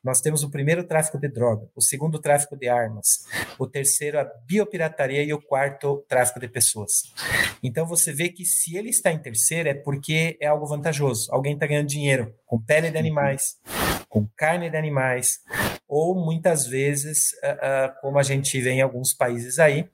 nós 0.04 0.20
temos 0.20 0.44
o 0.44 0.50
primeiro 0.50 0.84
tráfico 0.84 1.18
de 1.18 1.26
droga, 1.28 1.68
o 1.74 1.82
segundo 1.82 2.20
tráfico 2.20 2.56
de 2.56 2.68
armas, 2.68 3.24
o 3.58 3.66
terceiro 3.66 4.20
a 4.20 4.24
biopirataria 4.46 5.24
e 5.24 5.32
o 5.32 5.42
quarto 5.42 6.04
tráfico 6.08 6.38
de 6.38 6.46
pessoas. 6.46 7.12
Então 7.60 7.84
você 7.84 8.12
vê 8.12 8.28
que 8.28 8.44
se 8.44 8.76
ele 8.76 8.90
está 8.90 9.10
em 9.10 9.18
terceiro 9.18 9.68
é 9.68 9.74
porque 9.74 10.38
é 10.40 10.46
algo 10.46 10.64
vantajoso. 10.64 11.28
Alguém 11.32 11.54
está 11.54 11.66
ganhando 11.66 11.88
dinheiro 11.88 12.32
com 12.46 12.62
pele 12.62 12.88
de 12.88 12.98
animais, 12.98 13.56
com 14.08 14.28
carne 14.36 14.70
de 14.70 14.76
animais, 14.76 15.40
ou 15.88 16.14
muitas 16.14 16.68
vezes, 16.68 17.32
uh, 17.42 17.88
uh, 17.88 18.00
como 18.00 18.16
a 18.16 18.22
gente 18.22 18.60
vê 18.60 18.70
em 18.70 18.82
alguns 18.82 19.12
países 19.12 19.58
aí, 19.58 19.88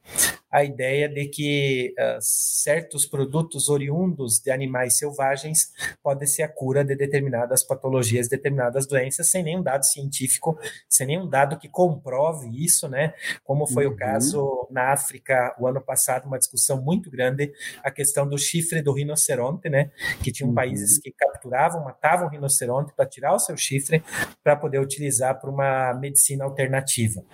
a 0.55 0.63
ideia 0.63 1.09
de 1.09 1.27
que 1.27 1.93
uh, 1.99 2.17
certos 2.21 3.05
produtos 3.05 3.69
oriundos 3.69 4.39
de 4.39 4.53
animais 4.53 4.97
selvagens 4.97 5.73
podem 6.01 6.29
ser 6.29 6.45
a 6.45 6.49
cura 6.49 6.85
de 6.85 6.95
determinadas 6.95 7.65
patologias, 7.65 8.29
determinadas 8.29 8.87
doenças, 8.87 9.29
sem 9.29 9.43
nenhum 9.43 9.61
dado 9.61 9.85
científico, 9.85 10.57
sem 10.89 11.09
nenhum 11.09 11.29
dado 11.29 11.59
que 11.59 11.69
comprove 11.69 12.49
isso, 12.65 12.89
né? 12.89 13.15
Como 13.43 13.67
foi 13.67 13.85
uhum. 13.89 13.95
o 13.95 13.97
caso 13.97 14.69
na 14.71 14.93
África 14.93 15.57
o 15.59 15.67
ano 15.67 15.81
passado, 15.81 16.27
uma 16.27 16.39
discussão 16.39 16.81
muito 16.81 17.11
grande, 17.11 17.53
a 17.83 17.91
questão 17.91 18.25
do 18.25 18.39
chifre 18.39 18.81
do 18.81 18.93
rinoceronte, 18.93 19.69
né? 19.69 19.91
Que 20.23 20.31
tinham 20.31 20.51
uhum. 20.51 20.55
países 20.55 20.99
que 20.99 21.11
capturavam, 21.11 21.83
matavam 21.83 22.29
o 22.29 22.31
rinoceronte 22.31 22.93
para 22.95 23.07
tirar 23.07 23.35
o 23.35 23.41
seu 23.41 23.57
chifre 23.57 24.05
para 24.45 24.55
poder 24.55 24.79
utilizar 24.79 25.41
para 25.41 25.51
uma 25.51 25.93
medicina 25.95 26.45
alternativa. 26.45 27.25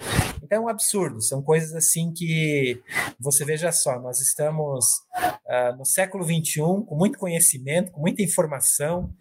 Então 0.42 0.56
é 0.56 0.61
um 0.62 0.68
absurdo, 0.68 1.20
são 1.20 1.42
coisas 1.42 1.74
assim 1.74 2.14
que 2.14 2.83
você 3.18 3.44
veja 3.44 3.73
só, 3.73 3.99
nós 3.99 4.20
estamos 4.20 4.85
uh, 5.16 5.77
no 5.77 5.85
século 5.85 6.25
XXI 6.25 6.61
com 6.87 6.94
muito 6.96 7.18
conhecimento, 7.18 7.92
com 7.92 8.01
muita 8.01 8.23
informação, 8.23 9.12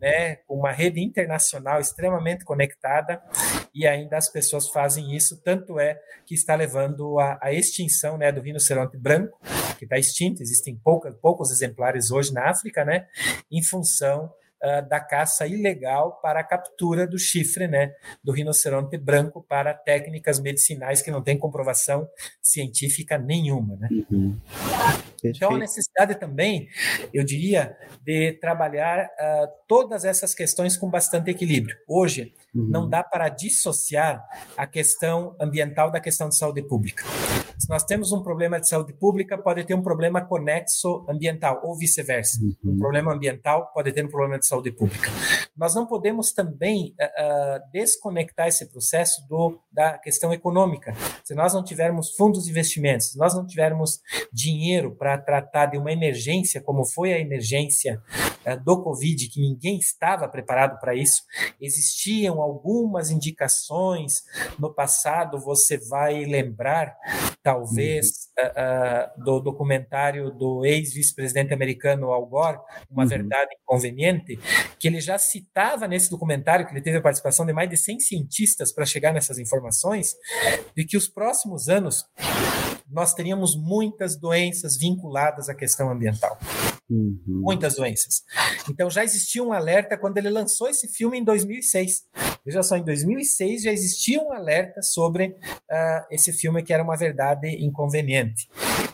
né, 0.00 0.36
com 0.46 0.56
uma 0.56 0.72
rede 0.72 1.00
internacional 1.00 1.80
extremamente 1.80 2.44
conectada 2.44 3.22
e 3.74 3.86
ainda 3.86 4.16
as 4.16 4.28
pessoas 4.28 4.68
fazem 4.68 5.14
isso, 5.14 5.40
tanto 5.42 5.78
é 5.78 5.98
que 6.26 6.34
está 6.34 6.54
levando 6.54 7.18
à 7.18 7.52
extinção 7.52 8.16
né, 8.16 8.32
do 8.32 8.40
rinoceronte 8.40 8.96
branco, 8.96 9.38
que 9.78 9.84
está 9.84 9.98
extinto, 9.98 10.42
existem 10.42 10.76
poucas, 10.76 11.14
poucos 11.16 11.50
exemplares 11.50 12.10
hoje 12.10 12.32
na 12.32 12.50
África, 12.50 12.84
né, 12.84 13.06
em 13.50 13.62
função 13.62 14.32
uh, 14.62 14.88
da 14.88 15.00
caça 15.00 15.46
ilegal 15.46 16.20
para 16.22 16.40
a 16.40 16.44
captura 16.44 17.06
do 17.06 17.18
chifre 17.18 17.66
né, 17.66 17.92
do 18.22 18.32
rinoceronte 18.32 18.96
branco 18.96 19.44
para 19.48 19.74
técnicas 19.74 20.40
medicinais 20.40 21.02
que 21.02 21.10
não 21.10 21.22
têm 21.22 21.38
comprovação 21.38 22.08
científica 22.42 23.18
nenhuma. 23.18 23.76
Né? 23.76 23.88
Uhum. 24.10 24.38
Então, 25.22 25.54
a 25.54 25.58
necessidade 25.58 26.14
também, 26.14 26.68
eu 27.12 27.24
diria, 27.24 27.76
de 28.02 28.32
trabalhar 28.34 29.04
uh, 29.04 29.48
todas 29.68 30.04
essas 30.04 30.34
questões 30.34 30.76
com 30.76 30.88
bastante 30.88 31.30
equilíbrio. 31.30 31.76
Hoje, 31.86 32.32
uhum. 32.54 32.66
não 32.66 32.88
dá 32.88 33.02
para 33.02 33.28
dissociar 33.28 34.24
a 34.56 34.66
questão 34.66 35.36
ambiental 35.40 35.90
da 35.90 36.00
questão 36.00 36.28
de 36.28 36.36
saúde 36.36 36.62
pública. 36.62 37.04
Se 37.60 37.68
nós 37.68 37.84
temos 37.84 38.10
um 38.10 38.22
problema 38.22 38.58
de 38.58 38.66
saúde 38.66 38.94
pública, 38.94 39.36
pode 39.36 39.64
ter 39.64 39.74
um 39.74 39.82
problema 39.82 40.24
conexo 40.24 41.04
ambiental, 41.06 41.60
ou 41.62 41.76
vice-versa. 41.76 42.40
Uhum. 42.40 42.72
Um 42.72 42.78
problema 42.78 43.12
ambiental 43.12 43.70
pode 43.74 43.92
ter 43.92 44.02
um 44.02 44.08
problema 44.08 44.38
de 44.38 44.46
saúde 44.46 44.72
pública. 44.72 45.10
Nós 45.54 45.74
não 45.74 45.86
podemos 45.86 46.32
também 46.32 46.94
uh, 46.98 47.70
desconectar 47.70 48.48
esse 48.48 48.64
processo 48.70 49.28
do, 49.28 49.60
da 49.70 49.98
questão 49.98 50.32
econômica. 50.32 50.94
Se 51.22 51.34
nós 51.34 51.52
não 51.52 51.62
tivermos 51.62 52.16
fundos 52.16 52.44
de 52.44 52.50
investimentos, 52.50 53.12
se 53.12 53.18
nós 53.18 53.34
não 53.34 53.46
tivermos 53.46 54.00
dinheiro 54.32 54.96
para 54.96 55.18
tratar 55.18 55.66
de 55.66 55.76
uma 55.76 55.92
emergência, 55.92 56.62
como 56.62 56.86
foi 56.86 57.12
a 57.12 57.18
emergência 57.18 58.02
uh, 58.46 58.64
do 58.64 58.82
Covid, 58.82 59.28
que 59.28 59.38
ninguém 59.38 59.76
estava 59.76 60.26
preparado 60.28 60.80
para 60.80 60.94
isso, 60.94 61.24
existiam 61.60 62.40
algumas 62.40 63.10
indicações 63.10 64.22
no 64.58 64.72
passado, 64.72 65.38
você 65.38 65.76
vai 65.76 66.24
lembrar 66.24 66.96
talvez, 67.52 68.30
uh, 68.38 69.20
uh, 69.20 69.24
do 69.24 69.40
documentário 69.40 70.30
do 70.30 70.64
ex-vice-presidente 70.64 71.52
americano 71.52 72.12
Al 72.12 72.26
Gore, 72.26 72.58
Uma 72.90 73.02
uhum. 73.02 73.08
Verdade 73.08 73.50
Inconveniente, 73.62 74.38
que 74.78 74.86
ele 74.86 75.00
já 75.00 75.18
citava 75.18 75.88
nesse 75.88 76.10
documentário, 76.10 76.66
que 76.66 76.72
ele 76.72 76.80
teve 76.80 76.98
a 76.98 77.02
participação 77.02 77.44
de 77.44 77.52
mais 77.52 77.68
de 77.68 77.76
100 77.76 78.00
cientistas 78.00 78.72
para 78.72 78.86
chegar 78.86 79.12
nessas 79.12 79.38
informações, 79.38 80.14
de 80.76 80.84
que 80.84 80.96
os 80.96 81.08
próximos 81.08 81.68
anos 81.68 82.04
nós 82.88 83.14
teríamos 83.14 83.56
muitas 83.56 84.18
doenças 84.18 84.76
vinculadas 84.76 85.48
à 85.48 85.54
questão 85.54 85.90
ambiental. 85.90 86.38
Uhum. 86.90 87.20
Muitas 87.26 87.76
doenças. 87.76 88.24
Então 88.68 88.90
já 88.90 89.04
existia 89.04 89.42
um 89.42 89.52
alerta 89.52 89.96
quando 89.96 90.18
ele 90.18 90.28
lançou 90.28 90.68
esse 90.68 90.88
filme 90.88 91.18
em 91.18 91.24
2006. 91.24 92.02
Veja 92.44 92.62
só, 92.62 92.76
em 92.76 92.84
2006 92.84 93.62
já 93.62 93.72
existia 93.72 94.20
um 94.20 94.32
alerta 94.32 94.82
sobre 94.82 95.28
uh, 95.28 96.06
esse 96.10 96.32
filme 96.32 96.62
que 96.62 96.72
era 96.72 96.82
uma 96.82 96.96
verdade 96.96 97.48
inconveniente. 97.64 98.48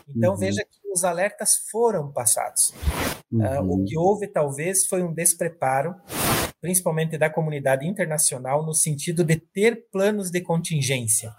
Então 0.07 0.33
uhum. 0.33 0.37
veja 0.37 0.63
que 0.63 0.91
os 0.93 1.03
alertas 1.03 1.55
foram 1.71 2.11
passados. 2.11 2.73
Uh, 3.31 3.61
o 3.63 3.83
que 3.83 3.97
houve 3.97 4.27
talvez 4.27 4.85
foi 4.85 5.01
um 5.01 5.13
despreparo 5.13 5.95
principalmente 6.59 7.17
da 7.19 7.29
comunidade 7.29 7.87
internacional, 7.87 8.65
no 8.65 8.73
sentido 8.73 9.23
de 9.23 9.37
ter 9.37 9.87
planos 9.91 10.31
de 10.31 10.41
contingência 10.41 11.31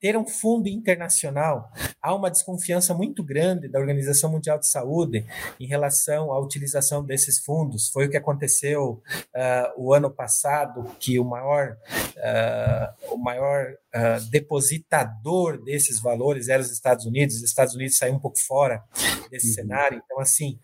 ter 0.00 0.16
um 0.16 0.26
fundo 0.26 0.68
internacional. 0.68 1.70
Há 2.00 2.14
uma 2.14 2.30
desconfiança 2.30 2.94
muito 2.94 3.22
grande 3.22 3.68
da 3.68 3.78
Organização 3.78 4.30
Mundial 4.30 4.58
de 4.58 4.68
Saúde 4.68 5.26
em 5.58 5.66
relação 5.66 6.32
à 6.32 6.38
utilização 6.38 7.04
desses 7.04 7.38
fundos. 7.38 7.88
Foi 7.88 8.06
o 8.06 8.10
que 8.10 8.16
aconteceu 8.16 9.02
uh, 9.34 9.72
o 9.76 9.92
ano 9.92 10.10
passado, 10.10 10.84
que 11.00 11.18
o 11.18 11.24
maior, 11.24 11.76
uh, 12.16 13.14
o 13.14 13.18
maior 13.18 13.74
uh, 13.94 14.30
depositador 14.30 15.62
desses 15.62 16.00
valores 16.00 16.48
era 16.48 16.62
os 16.62 16.70
Estados 16.70 17.06
Unidos, 17.06 17.36
os 17.36 17.42
Estados 17.42 17.74
Unidos 17.74 17.96
saiu 17.96 18.14
um 18.14 18.20
pouco 18.20 18.38
fora 18.38 18.82
desse 19.30 19.48
uhum. 19.48 19.54
cenário, 19.54 20.02
então, 20.04 20.20
assim, 20.20 20.58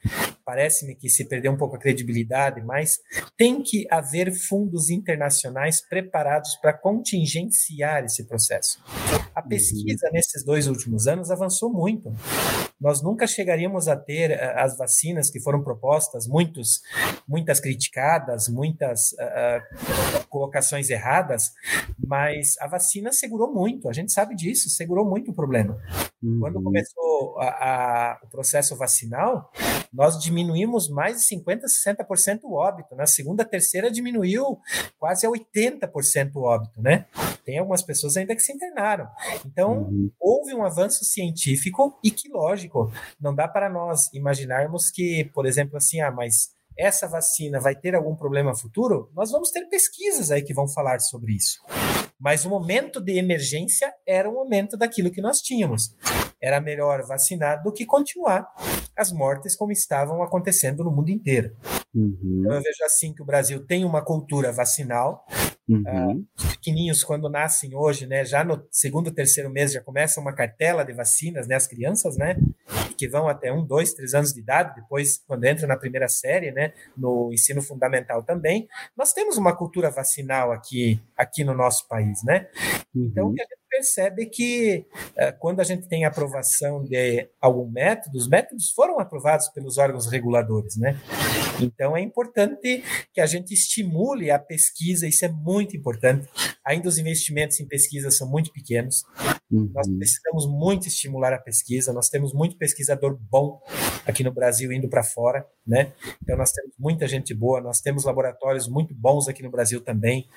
parece-me 0.45 0.95
que 0.95 1.09
se 1.09 1.25
perdeu 1.25 1.53
um 1.53 1.57
pouco 1.57 1.77
a 1.77 1.79
credibilidade, 1.79 2.63
mas 2.63 2.99
tem 3.37 3.63
que 3.63 3.87
haver 3.91 4.33
fundos 4.33 4.91
internacionais 4.91 5.81
preparados 5.87 6.57
para 6.57 6.73
contingenciar 6.73 8.05
esse 8.05 8.25
processo. 8.25 8.83
A 9.35 9.43
uhum. 9.43 9.49
pesquisa 9.49 10.11
nesses 10.13 10.45
dois 10.45 10.67
últimos 10.67 11.07
anos 11.07 11.31
avançou 11.31 11.73
muito. 11.73 12.13
Nós 12.85 13.01
nunca 13.01 13.27
chegaríamos 13.27 13.89
a 13.89 13.97
ter 13.97 14.33
uh, 14.33 14.59
as 14.59 14.77
vacinas 14.77 15.31
que 15.31 15.41
foram 15.41 15.65
propostas, 15.65 16.27
muitos, 16.27 16.83
muitas 17.27 17.59
criticadas, 17.59 18.47
muitas 18.47 19.13
uh, 19.13 20.27
colocações 20.29 20.91
erradas, 20.91 21.55
mas 22.07 22.59
a 22.61 22.67
vacina 22.67 23.11
segurou 23.11 23.51
muito, 23.51 23.89
a 23.89 23.93
gente 23.95 24.13
sabe 24.13 24.35
disso, 24.35 24.69
segurou 24.69 25.09
muito 25.09 25.31
o 25.31 25.35
problema. 25.35 25.81
Uhum. 26.23 26.41
Quando 26.41 26.63
começou 26.63 27.39
a, 27.39 27.47
a, 27.47 28.21
o 28.23 28.29
processo 28.29 28.77
vacinal, 28.77 29.51
nós 29.91 30.19
diminuímos 30.19 30.91
mais 30.91 31.17
de 31.17 31.37
50%, 31.37 31.63
60% 31.65 32.41
o 32.43 32.55
óbito. 32.55 32.95
Na 32.97 33.07
segunda, 33.07 33.45
terceira, 33.45 33.91
diminuiu 33.91 34.59
quase 34.99 35.27
a 35.27 35.31
80% 35.31 36.33
o 36.35 36.43
óbito, 36.43 36.83
né? 36.83 37.07
Tem 37.45 37.59
algumas 37.59 37.83
pessoas 37.83 38.17
ainda 38.17 38.35
que 38.35 38.43
se 38.43 38.53
internaram. 38.53 39.07
Então, 39.47 39.83
uhum. 39.83 40.11
houve 40.21 40.55
um 40.55 40.65
avanço 40.65 41.05
científico 41.05 41.99
e 42.03 42.11
que, 42.11 42.29
lógico, 42.29 42.74
não 43.21 43.35
dá 43.35 43.49
para 43.49 43.69
nós 43.69 44.13
imaginarmos 44.13 44.91
que, 44.91 45.25
por 45.35 45.47
exemplo, 45.47 45.77
assim, 45.77 46.01
ah, 46.01 46.11
mas 46.11 46.55
essa 46.77 47.07
vacina 47.07 47.61
vai 47.61 47.75
ter 47.75 47.95
algum 47.95 48.15
problema 48.15 48.55
futuro? 48.55 49.11
Nós 49.15 49.31
vamos 49.31 49.51
ter 49.51 49.67
pesquisas 49.69 50.31
aí 50.31 50.43
que 50.43 50.55
vão 50.55 50.67
falar 50.67 51.01
sobre 51.01 51.35
isso. 51.35 51.61
Mas 52.19 52.45
o 52.45 52.49
momento 52.49 53.01
de 53.01 53.19
emergência 53.19 53.93
era 54.07 54.29
o 54.29 54.35
momento 54.35 54.77
daquilo 54.77 55.11
que 55.11 55.21
nós 55.21 55.41
tínhamos. 55.41 55.95
Era 56.41 56.61
melhor 56.61 57.07
vacinar 57.07 57.63
do 57.63 57.73
que 57.73 57.85
continuar 57.87 58.47
as 58.97 59.13
mortes 59.13 59.57
como 59.57 59.73
estavam 59.73 60.23
acontecendo 60.23 60.85
no 60.85 60.91
mundo 60.91 61.11
inteiro. 61.11 61.57
Uhum. 61.95 62.41
Então 62.41 62.55
eu 62.55 62.63
vejo 62.63 62.85
assim 62.85 63.13
que 63.13 63.23
o 63.23 63.25
Brasil 63.25 63.65
tem 63.67 63.85
uma 63.85 64.05
cultura 64.05 64.53
vacinal. 64.53 65.27
Uhum. 65.69 65.83
Uh, 65.87 66.27
os 66.37 66.57
pequeninhos, 66.57 67.03
quando 67.03 67.29
nascem 67.29 67.75
hoje, 67.75 68.07
né, 68.07 68.25
já 68.25 68.45
no 68.45 68.67
segundo, 68.71 69.11
terceiro 69.11 69.51
mês, 69.51 69.73
já 69.73 69.81
começa 69.81 70.21
uma 70.21 70.33
cartela 70.33 70.85
de 70.85 70.93
vacinas, 70.93 71.47
né, 71.47 71.55
as 71.55 71.67
crianças, 71.67 72.17
né, 72.17 72.37
que 72.97 73.09
vão 73.09 73.29
até 73.29 73.53
um, 73.53 73.65
dois, 73.65 73.95
três 73.95 74.15
anos 74.15 74.33
de 74.33 74.41
idade, 74.41 74.75
depois, 74.75 75.23
quando 75.27 75.45
entram 75.47 75.67
na 75.67 75.77
primeira 75.77 76.09
série, 76.09 76.51
né, 76.51 76.73
no 76.97 77.33
ensino 77.33 77.63
fundamental 77.63 78.23
também. 78.23 78.69
Nós 78.97 79.13
temos 79.13 79.39
uma 79.39 79.57
cultura 79.57 79.91
vacinal 79.91 80.53
aqui, 80.53 81.01
aqui 81.17 81.45
no 81.45 81.55
nosso 81.55 81.89
país, 81.89 82.23
né? 82.23 82.49
Então, 82.95 83.27
uhum. 83.27 83.33
o 83.33 83.35
que 83.35 83.43
a 83.43 83.45
gente 83.45 83.64
percebe 83.75 84.27
que 84.27 84.87
uh, 85.17 85.37
quando 85.41 85.59
a 85.59 85.65
gente 85.65 85.89
tem 85.89 86.05
aprovação 86.05 86.85
de 86.85 87.29
algum 87.41 87.69
método, 87.69 88.17
os 88.17 88.29
métodos 88.29 88.71
foram 88.71 89.01
aprovados 89.01 89.49
pelos 89.49 89.79
órgãos 89.79 90.07
reguladores, 90.07 90.77
né? 90.77 91.01
Então 91.61 91.97
é 91.97 92.01
importante 92.01 92.85
que 93.13 93.21
a 93.21 93.27
gente 93.27 93.53
estimule 93.53 94.31
a 94.31 94.39
pesquisa, 94.39 95.09
isso 95.09 95.25
é 95.25 95.29
muito 95.29 95.77
importante. 95.77 96.29
Ainda 96.65 96.89
os 96.89 96.99
investimentos 96.99 97.59
em 97.59 97.67
pesquisa 97.67 98.11
são 98.11 98.29
muito 98.29 98.53
pequenos. 98.53 99.05
Uhum. 99.51 99.71
Nós 99.75 99.89
precisamos 99.89 100.47
muito 100.47 100.87
estimular 100.89 101.33
a 101.33 101.39
pesquisa, 101.39 101.93
nós 101.93 102.09
temos 102.09 102.33
muito 102.33 102.57
pesquisador 102.57 103.19
bom 103.31 103.61
aqui 104.07 104.23
no 104.23 104.33
Brasil 104.33 104.73
indo 104.73 104.89
para 104.89 105.03
fora, 105.03 105.47
né? 105.67 105.93
Então 106.23 106.37
nós 106.37 106.53
temos 106.53 106.75
muita 106.79 107.07
gente 107.09 107.35
boa, 107.35 107.61
nós 107.61 107.81
temos 107.81 108.05
laboratórios 108.05 108.69
muito 108.69 108.95
bons 108.95 109.29
aqui 109.29 109.43
no 109.43 109.51
Brasil 109.51 109.81
também. 109.81 110.29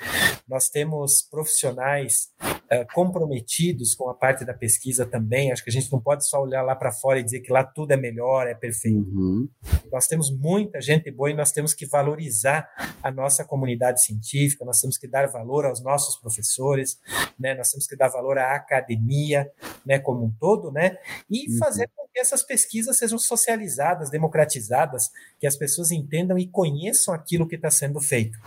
Nós 0.48 0.70
temos 0.70 1.22
profissionais 1.30 2.30
uh, 2.42 2.86
comprometidos 3.28 3.94
com 3.94 4.10
a 4.10 4.14
parte 4.14 4.46
da 4.46 4.54
pesquisa 4.54 5.06
também. 5.06 5.52
Acho 5.52 5.64
que 5.64 5.70
a 5.70 5.74
gente 5.74 5.92
não 5.92 6.00
pode 6.00 6.28
só 6.28 6.42
olhar 6.42 6.62
lá 6.64 6.76
para 6.76 6.92
fora 6.92 7.20
e 7.20 7.24
dizer 7.24 7.42
que 7.42 7.52
lá 7.52 7.64
tudo 7.64 7.92
é 7.92 7.98
melhor, 7.98 8.48
é 8.48 8.56
perfeito. 8.56 8.98
Uhum. 8.98 9.48
Nós 9.92 10.08
temos 10.08 10.32
muita 10.32 10.82
gente 10.82 11.12
boa 11.12 11.30
e 11.30 11.34
nós 11.34 11.52
temos 11.52 11.74
que 11.74 11.86
valorizar 11.86 12.68
a 13.04 13.12
nossa 13.12 13.44
comunidade 13.44 14.04
científica, 14.04 14.66
nós 14.66 14.80
temos 14.80 14.98
que 14.98 15.08
dar 15.08 15.28
valor 15.28 15.66
aos 15.66 15.84
nossos 15.84 16.16
professores, 16.20 17.00
né? 17.40 17.54
nós 17.54 17.70
temos 17.70 17.86
que 17.86 17.96
dar 17.96 18.08
valor 18.08 18.38
à 18.38 18.56
academia 18.56 19.52
né, 19.86 20.00
como 20.00 20.26
um 20.26 20.32
todo, 20.40 20.72
né? 20.72 20.98
e 21.30 21.52
uhum. 21.52 21.58
fazer 21.58 21.90
com 21.96 22.07
que 22.18 22.22
essas 22.22 22.42
pesquisas 22.42 22.98
sejam 22.98 23.20
socializadas, 23.20 24.10
democratizadas, 24.10 25.12
que 25.40 25.46
as 25.46 25.56
pessoas 25.56 25.92
entendam 25.92 26.36
e 26.36 26.48
conheçam 26.48 27.14
aquilo 27.14 27.48
que 27.48 27.56
está 27.56 27.70
sendo 27.70 28.02
feito. 28.02 28.40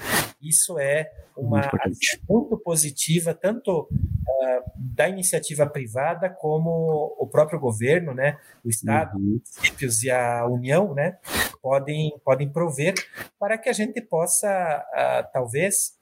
Isso 0.43 0.77
é 0.77 1.09
uma 1.37 1.61
muito, 1.61 1.99
muito 2.29 2.59
positiva, 2.59 3.33
tanto 3.33 3.83
uh, 3.83 4.71
da 4.77 5.09
iniciativa 5.09 5.65
privada 5.69 6.29
como 6.29 7.15
o 7.17 7.29
próprio 7.29 7.61
governo, 7.61 8.13
né, 8.13 8.39
o 8.65 8.69
Estado, 8.69 9.17
uhum. 9.17 9.39
os 9.45 9.55
municípios 9.55 10.03
e 10.03 10.11
a 10.11 10.45
União, 10.47 10.93
né, 10.93 11.19
podem, 11.63 12.13
podem 12.25 12.49
prover 12.51 12.95
para 13.39 13.57
que 13.57 13.69
a 13.69 13.73
gente 13.73 14.01
possa, 14.01 14.49
uh, 14.49 15.31
talvez, 15.33 15.97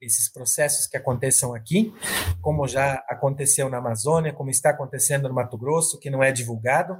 esses 0.00 0.30
processos 0.30 0.86
que 0.86 0.96
aconteçam 0.96 1.54
aqui, 1.54 1.92
como 2.40 2.66
já 2.66 2.94
aconteceu 3.08 3.68
na 3.68 3.78
Amazônia, 3.78 4.32
como 4.32 4.50
está 4.50 4.70
acontecendo 4.70 5.28
no 5.28 5.34
Mato 5.34 5.58
Grosso, 5.58 5.98
que 5.98 6.10
não 6.10 6.22
é 6.22 6.32
divulgado, 6.32 6.96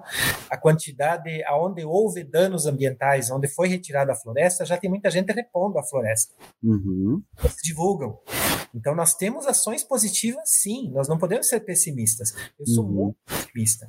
a 0.51 0.57
quantidade 0.57 1.43
aonde 1.45 1.85
houve 1.85 2.25
danos 2.25 2.67
ambientais, 2.67 3.31
onde 3.31 3.49
foi 3.49 3.69
retirada 3.69 4.13
a 4.13 4.17
floresta, 4.17 4.65
já 4.65 4.77
tem 4.77 4.91
muita 4.91 5.11
gente 5.11 5.33
repondo 5.33 5.79
a 5.79 5.85
floresta. 5.85 6.35
Uhum. 6.63 7.23
Eles 7.43 7.57
divulgam. 7.63 8.19
Então 8.75 8.95
nós 8.95 9.15
temos 9.15 9.47
ações 9.47 9.83
positivas, 9.83 10.43
sim. 10.51 10.91
Nós 10.93 11.09
não 11.09 11.19
podemos 11.19 11.49
ser 11.49 11.61
pessimistas. 11.61 12.35
Eu 12.59 12.67
sou 12.67 12.85
uhum. 12.85 12.93
muito 12.93 13.17
otimista. 13.45 13.89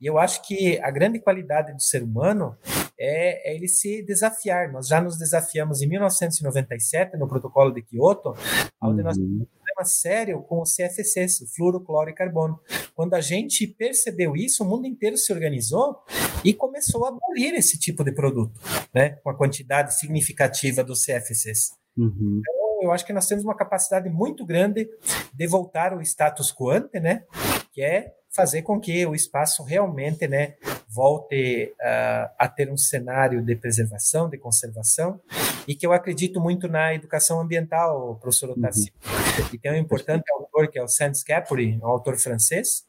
E 0.00 0.06
eu 0.06 0.18
acho 0.18 0.42
que 0.42 0.78
a 0.80 0.90
grande 0.90 1.20
qualidade 1.20 1.72
do 1.72 1.82
ser 1.82 2.02
humano 2.02 2.56
é, 3.02 3.50
é, 3.50 3.56
ele 3.56 3.66
se 3.66 4.02
desafiar. 4.02 4.70
Nós 4.70 4.86
já 4.86 5.00
nos 5.00 5.16
desafiamos 5.16 5.80
em 5.80 5.88
1997 5.88 7.16
no 7.16 7.26
Protocolo 7.26 7.72
de 7.72 7.80
Kyoto, 7.80 8.34
onde 8.82 8.98
uhum. 8.98 9.04
nós 9.04 9.16
tivemos 9.16 9.40
um 9.40 9.46
problema 9.46 9.84
sério 9.84 10.42
com 10.42 10.60
o 10.60 10.64
CFCs, 10.64 11.40
o 11.40 11.46
fluoro, 11.46 11.80
cloro 11.80 12.10
e 12.10 12.14
carbono. 12.14 12.60
Quando 12.94 13.14
a 13.14 13.20
gente 13.22 13.66
percebeu 13.66 14.36
isso, 14.36 14.62
o 14.62 14.68
mundo 14.68 14.86
inteiro 14.86 15.16
se 15.16 15.32
organizou 15.32 15.96
e 16.44 16.52
começou 16.52 17.06
a 17.06 17.08
abolir 17.08 17.54
esse 17.54 17.78
tipo 17.78 18.04
de 18.04 18.12
produto, 18.12 18.60
né, 18.94 19.10
com 19.22 19.30
a 19.30 19.34
quantidade 19.34 19.98
significativa 19.98 20.84
dos 20.84 21.02
CFCs. 21.02 21.70
Uhum. 21.96 22.40
Então, 22.40 22.82
eu 22.82 22.92
acho 22.92 23.06
que 23.06 23.12
nós 23.14 23.26
temos 23.26 23.44
uma 23.44 23.56
capacidade 23.56 24.10
muito 24.10 24.44
grande 24.44 24.88
de 25.32 25.46
voltar 25.46 25.94
ao 25.94 26.02
status 26.02 26.52
quo 26.52 26.70
ante, 26.70 27.00
né? 27.00 27.24
Que 27.72 27.82
é 27.82 28.12
fazer 28.34 28.62
com 28.62 28.80
que 28.80 29.04
o 29.06 29.14
espaço 29.14 29.62
realmente, 29.62 30.26
né, 30.28 30.54
volte 30.90 31.72
uh, 31.80 32.30
a 32.38 32.48
ter 32.48 32.70
um 32.70 32.76
cenário 32.76 33.42
de 33.42 33.54
preservação, 33.54 34.28
de 34.28 34.36
conservação, 34.36 35.20
e 35.66 35.74
que 35.74 35.86
eu 35.86 35.92
acredito 35.92 36.40
muito 36.40 36.66
na 36.68 36.94
educação 36.94 37.40
ambiental, 37.40 38.16
professor 38.20 38.50
Otassi. 38.50 38.92
Uhum. 39.04 39.48
E 39.52 39.58
tem 39.58 39.72
um 39.72 39.76
importante 39.76 40.24
autor 40.32 40.68
que 40.68 40.78
é 40.78 40.82
o 40.82 40.88
Saint 40.88 41.14
Scapuri, 41.14 41.78
um 41.82 41.86
autor 41.86 42.18
francês, 42.18 42.84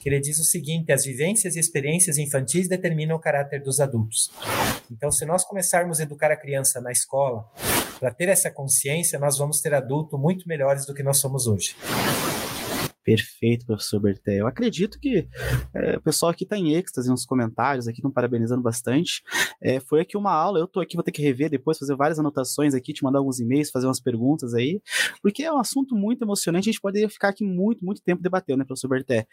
que 0.00 0.08
ele 0.08 0.20
diz 0.20 0.38
o 0.38 0.44
seguinte: 0.44 0.92
as 0.92 1.04
vivências 1.04 1.56
e 1.56 1.60
experiências 1.60 2.18
infantis 2.18 2.68
determinam 2.68 3.16
o 3.16 3.20
caráter 3.20 3.62
dos 3.62 3.80
adultos. 3.80 4.30
Então, 4.90 5.10
se 5.10 5.24
nós 5.24 5.44
começarmos 5.44 6.00
a 6.00 6.02
educar 6.02 6.30
a 6.30 6.36
criança 6.36 6.80
na 6.80 6.92
escola, 6.92 7.46
para 7.98 8.12
ter 8.12 8.28
essa 8.28 8.50
consciência, 8.50 9.18
nós 9.18 9.38
vamos 9.38 9.60
ter 9.60 9.74
adultos 9.74 10.18
muito 10.20 10.48
melhores 10.48 10.86
do 10.86 10.94
que 10.94 11.02
nós 11.02 11.18
somos 11.18 11.46
hoje. 11.46 11.74
Perfeito, 13.08 13.64
professor 13.64 13.98
Berté. 13.98 14.38
Eu 14.38 14.46
acredito 14.46 15.00
que 15.00 15.26
é, 15.74 15.96
o 15.96 16.00
pessoal 16.02 16.30
aqui 16.30 16.44
está 16.44 16.58
em 16.58 16.74
êxtase 16.74 17.08
nos 17.08 17.24
comentários, 17.24 17.88
aqui 17.88 18.00
estão 18.00 18.10
parabenizando 18.10 18.60
bastante. 18.60 19.22
É, 19.62 19.80
foi 19.80 20.02
aqui 20.02 20.14
uma 20.14 20.30
aula, 20.30 20.58
eu 20.58 20.66
estou 20.66 20.82
aqui, 20.82 20.94
vou 20.94 21.02
ter 21.02 21.10
que 21.10 21.22
rever 21.22 21.48
depois, 21.48 21.78
fazer 21.78 21.96
várias 21.96 22.18
anotações 22.18 22.74
aqui, 22.74 22.92
te 22.92 23.02
mandar 23.02 23.20
alguns 23.20 23.40
e-mails, 23.40 23.70
fazer 23.70 23.86
umas 23.86 23.98
perguntas 23.98 24.52
aí, 24.52 24.82
porque 25.22 25.42
é 25.42 25.50
um 25.50 25.58
assunto 25.58 25.96
muito 25.96 26.22
emocionante, 26.22 26.68
a 26.68 26.72
gente 26.72 26.82
poderia 26.82 27.08
ficar 27.08 27.30
aqui 27.30 27.44
muito, 27.44 27.82
muito 27.82 28.02
tempo 28.02 28.22
debatendo, 28.22 28.58
né, 28.58 28.64
professor 28.66 28.88
Berté? 28.88 29.26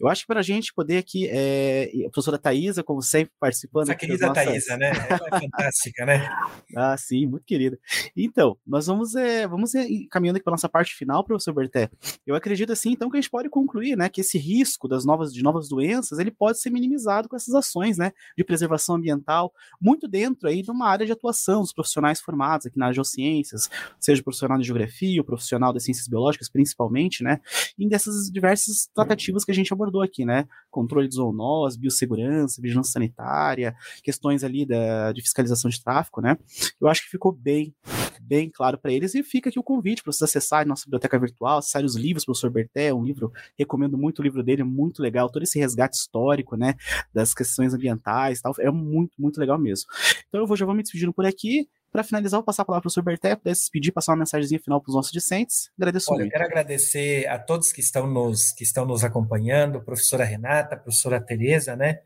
Eu 0.00 0.08
acho 0.08 0.22
que 0.22 0.26
para 0.26 0.40
a 0.40 0.42
gente 0.42 0.74
poder 0.74 0.96
aqui, 0.96 1.28
é, 1.30 1.92
a 2.04 2.10
professora 2.10 2.38
Thaisa, 2.38 2.82
como 2.82 3.00
sempre, 3.02 3.32
participando. 3.38 3.84
Essa 3.84 3.94
querida 3.94 4.26
nossas... 4.26 4.44
Thaisa, 4.44 4.76
né? 4.76 4.90
Ela 5.08 5.28
é 5.30 5.40
fantástica, 5.40 6.04
né? 6.04 6.28
ah, 6.76 6.96
sim, 6.96 7.26
muito 7.26 7.44
querida. 7.44 7.78
Então, 8.16 8.58
nós 8.66 8.88
vamos, 8.88 9.14
é, 9.14 9.46
vamos 9.46 9.76
é, 9.76 9.86
caminhando 10.10 10.38
aqui 10.38 10.44
para 10.44 10.50
nossa 10.50 10.68
parte 10.68 10.92
final, 10.96 11.22
professor 11.22 11.54
Berté. 11.54 11.88
Eu 12.26 12.34
acredito 12.34 12.72
assim, 12.72 12.90
então, 12.90 13.11
que 13.12 13.18
a 13.18 13.20
gente 13.20 13.30
pode 13.30 13.48
concluir, 13.48 13.96
né, 13.96 14.08
que 14.08 14.20
esse 14.20 14.38
risco 14.38 14.88
das 14.88 15.04
novas, 15.04 15.32
de 15.32 15.42
novas 15.42 15.68
doenças, 15.68 16.18
ele 16.18 16.30
pode 16.30 16.60
ser 16.60 16.70
minimizado 16.70 17.28
com 17.28 17.36
essas 17.36 17.54
ações, 17.54 17.98
né, 17.98 18.12
de 18.36 18.44
preservação 18.44 18.96
ambiental, 18.96 19.52
muito 19.80 20.08
dentro 20.08 20.48
aí 20.48 20.62
de 20.62 20.70
uma 20.70 20.88
área 20.88 21.06
de 21.06 21.12
atuação 21.12 21.60
dos 21.60 21.72
profissionais 21.72 22.20
formados 22.20 22.66
aqui 22.66 22.78
nas 22.78 22.94
geociências, 22.94 23.70
seja 24.00 24.22
profissional 24.22 24.58
de 24.58 24.64
geografia, 24.64 25.20
o 25.20 25.24
profissional 25.24 25.72
das 25.72 25.84
ciências 25.84 26.08
biológicas, 26.08 26.48
principalmente, 26.48 27.22
né, 27.22 27.40
em 27.78 27.88
dessas 27.88 28.30
diversas 28.30 28.88
tratativas 28.94 29.44
que 29.44 29.50
a 29.50 29.54
gente 29.54 29.72
abordou 29.72 30.02
aqui, 30.02 30.24
né, 30.24 30.46
controle 30.70 31.08
de 31.08 31.14
zoonose, 31.14 31.78
biossegurança, 31.78 32.60
vigilância 32.60 32.92
sanitária, 32.92 33.76
questões 34.02 34.42
ali 34.42 34.66
da, 34.66 35.12
de 35.12 35.20
fiscalização 35.20 35.70
de 35.70 35.82
tráfico, 35.82 36.20
né, 36.20 36.36
eu 36.80 36.88
acho 36.88 37.04
que 37.04 37.10
ficou 37.10 37.32
bem 37.32 37.74
bem 38.22 38.50
claro 38.50 38.78
para 38.78 38.92
eles. 38.92 39.14
E 39.14 39.22
fica 39.22 39.48
aqui 39.48 39.58
o 39.58 39.62
convite 39.62 40.02
para 40.02 40.12
vocês 40.12 40.30
acessarem 40.30 40.68
nossa 40.68 40.84
biblioteca 40.84 41.18
virtual, 41.18 41.58
acessarem 41.58 41.86
os 41.86 41.96
livros 41.96 42.22
do 42.22 42.26
professor 42.26 42.50
Berté, 42.50 42.94
um 42.94 43.04
livro, 43.04 43.32
recomendo 43.58 43.98
muito 43.98 44.20
o 44.20 44.22
livro 44.22 44.42
dele, 44.42 44.62
muito 44.62 45.02
legal, 45.02 45.30
todo 45.30 45.42
esse 45.42 45.58
resgate 45.58 45.96
histórico, 45.96 46.56
né, 46.56 46.74
das 47.12 47.34
questões 47.34 47.74
ambientais 47.74 48.40
tal, 48.40 48.54
é 48.58 48.70
muito, 48.70 49.12
muito 49.18 49.38
legal 49.38 49.58
mesmo. 49.58 49.86
Então 50.28 50.40
eu 50.40 50.46
vou, 50.46 50.56
já 50.56 50.64
vou 50.64 50.74
me 50.74 50.82
despedindo 50.82 51.12
por 51.12 51.26
aqui. 51.26 51.68
Para 51.92 52.02
finalizar, 52.02 52.38
vou 52.38 52.44
passar 52.44 52.62
a 52.62 52.64
palavra 52.64 52.88
para 52.90 53.00
o 53.00 53.04
Berté, 53.04 53.36
para 53.36 53.54
se 53.54 53.60
despedir, 53.60 53.92
passar 53.92 54.12
uma 54.12 54.20
mensagem 54.20 54.58
final 54.58 54.80
para 54.80 54.88
os 54.88 54.96
nossos 54.96 55.12
discentes. 55.12 55.70
Agradeço 55.78 56.10
Olha, 56.10 56.20
muito. 56.20 56.32
Eu 56.32 56.38
quero 56.38 56.50
agradecer 56.50 57.28
a 57.28 57.38
todos 57.38 57.70
que 57.70 57.82
estão 57.82 58.06
nos, 58.06 58.50
que 58.50 58.64
estão 58.64 58.86
nos 58.86 59.04
acompanhando, 59.04 59.78
professora 59.82 60.24
Renata, 60.24 60.74
professora 60.74 61.20
Tereza, 61.20 61.76
né? 61.76 61.98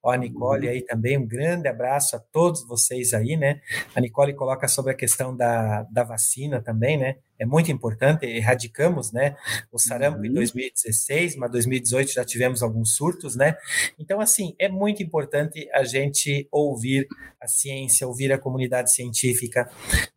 Ó, 0.00 0.12
a 0.12 0.16
Nicole 0.16 0.68
aí 0.68 0.82
também, 0.82 1.18
um 1.18 1.26
grande 1.26 1.66
abraço 1.66 2.14
a 2.14 2.20
todos 2.20 2.64
vocês 2.68 3.12
aí, 3.12 3.36
né? 3.36 3.60
A 3.96 4.00
Nicole 4.00 4.32
coloca 4.32 4.68
sobre 4.68 4.92
a 4.92 4.96
questão 4.96 5.36
da, 5.36 5.82
da 5.90 6.04
vacina 6.04 6.62
também, 6.62 6.96
né? 6.96 7.16
É 7.38 7.46
muito 7.46 7.72
importante, 7.72 8.24
erradicamos, 8.26 9.12
né, 9.12 9.36
o 9.70 9.78
sarampo 9.78 10.18
uhum. 10.18 10.26
em 10.26 10.32
2016, 10.32 11.36
mas 11.36 11.50
2018 11.50 12.12
já 12.12 12.24
tivemos 12.24 12.62
alguns 12.62 12.94
surtos, 12.94 13.34
né, 13.36 13.56
então, 13.98 14.20
assim, 14.20 14.54
é 14.58 14.68
muito 14.68 15.02
importante 15.02 15.68
a 15.72 15.84
gente 15.84 16.46
ouvir 16.50 17.06
a 17.40 17.48
ciência, 17.48 18.06
ouvir 18.06 18.32
a 18.32 18.38
comunidade 18.38 18.92
científica, 18.92 19.68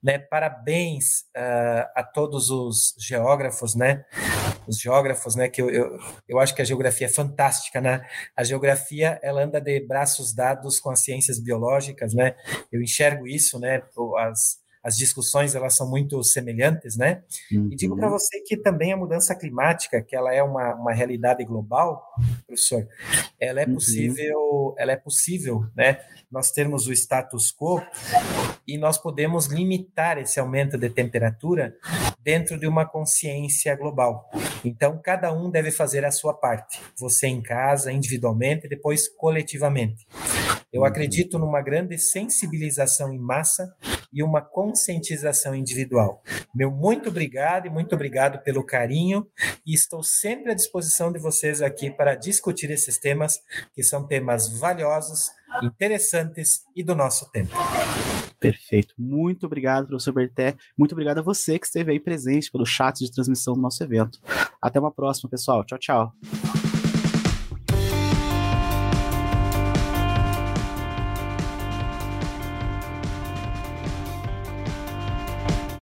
né, 0.04 0.20
parabéns 0.20 1.22
uh, 1.36 1.90
a 1.96 2.04
todos 2.04 2.50
os 2.50 2.96
geógrafos, 3.00 3.76
né, 3.76 4.06
os 4.68 4.80
geógrafos, 4.80 5.36
né, 5.36 5.50
que 5.50 5.62
eu, 5.62 5.70
eu, 5.70 5.98
eu 6.28 6.40
acho 6.40 6.54
que 6.54 6.62
a 6.62 6.66
geografia 6.66 7.08
é 7.08 7.10
fantástica, 7.10 7.82
né, 7.82 8.06
a 8.36 8.44
geografia, 8.44 9.20
ela 9.24 9.44
anda 9.44 9.60
de 9.60 9.80
braços 9.80 10.34
dados 10.34 10.80
com 10.80 10.92
as 10.92 11.00
ciências 11.00 11.40
biológicas, 11.40 12.14
né, 12.14 12.36
eu 12.72 12.82
enxergo 12.82 13.28
isso, 13.28 13.60
né, 13.60 13.82
as 14.20 14.65
as 14.86 14.96
discussões 14.96 15.56
elas 15.56 15.76
são 15.76 15.90
muito 15.90 16.24
semelhantes, 16.24 16.96
né? 16.96 17.24
Uhum. 17.52 17.70
E 17.72 17.76
digo 17.76 17.96
para 17.96 18.06
uhum. 18.06 18.12
você 18.12 18.40
que 18.42 18.56
também 18.56 18.94
a 18.94 18.98
mudança 18.98 19.34
climática, 19.34 20.00
que 20.00 20.16
ela 20.16 20.32
é 20.32 20.44
uma, 20.44 20.76
uma 20.76 20.94
realidade 20.94 21.44
global, 21.44 22.08
professor, 22.46 22.88
ela 23.40 23.62
é 23.62 23.66
uhum. 23.66 23.74
possível, 23.74 24.38
uhum. 24.38 24.76
ela 24.78 24.92
é 24.92 24.96
possível, 24.96 25.66
né? 25.76 26.02
Nós 26.32 26.52
termos 26.52 26.86
o 26.86 26.94
status 26.94 27.52
quo 27.52 27.82
e 28.68 28.78
nós 28.78 29.00
podemos 29.00 29.48
limitar 29.48 30.20
esse 30.20 30.40
aumento 30.40 30.78
de 30.78 30.90
temperatura 30.92 31.76
dentro 32.22 32.60
de 32.60 32.68
uma 32.68 32.86
consciência 32.86 33.76
global. 33.76 34.30
Então, 34.64 35.00
cada 35.04 35.34
um 35.34 35.50
deve 35.50 35.72
fazer 35.72 36.06
a 36.06 36.12
sua 36.12 36.34
parte. 36.34 36.80
Você 36.96 37.26
em 37.26 37.42
casa, 37.42 37.92
individualmente, 37.92 38.68
depois 38.68 39.08
coletivamente. 39.08 40.06
Eu 40.72 40.82
uhum. 40.82 40.88
acredito 40.88 41.40
numa 41.40 41.62
grande 41.62 41.98
sensibilização 41.98 43.12
em 43.12 43.18
massa 43.18 43.74
e 44.12 44.24
uma 44.24 44.42
conscientização 44.42 45.56
individual. 45.56 46.22
Meu 46.54 46.72
muito 46.72 47.10
obrigado 47.10 47.68
e 47.68 47.70
muito 47.70 47.94
obrigado 47.96 48.44
pelo 48.44 48.64
carinho 48.64 49.28
e 49.66 49.74
estou 49.74 50.04
sempre 50.04 50.52
à 50.52 50.56
disposição 50.56 51.12
de 51.12 51.20
vocês 51.20 51.62
aqui 51.62 51.90
para 51.90 52.16
discutir 52.16 52.70
esses 52.72 52.98
temas 52.98 53.42
que 53.74 53.84
são 53.84 54.06
temas 54.08 54.48
valiosos, 54.60 55.32
interessantes 55.64 56.64
e 56.76 56.84
do 56.84 56.96
nosso 56.96 57.32
tempo. 57.32 57.56
Perfeito. 58.40 58.94
Muito 58.98 59.46
obrigado, 59.46 59.88
professor 59.88 60.14
Berté. 60.14 60.56
Muito 60.78 60.92
obrigado 60.92 61.20
a 61.20 61.24
você 61.24 61.58
que 61.58 61.66
esteve 61.66 61.92
aí 61.92 62.00
presente 62.00 62.52
pelo 62.52 62.66
chat 62.66 63.00
de 63.00 63.12
transmissão 63.12 63.54
do 63.54 63.62
nosso 63.62 63.84
evento. 63.84 64.20
Até 64.62 64.80
uma 64.80 64.92
próxima, 64.92 65.30
pessoal. 65.30 65.64
Tchau, 65.66 65.80
tchau. 65.80 66.14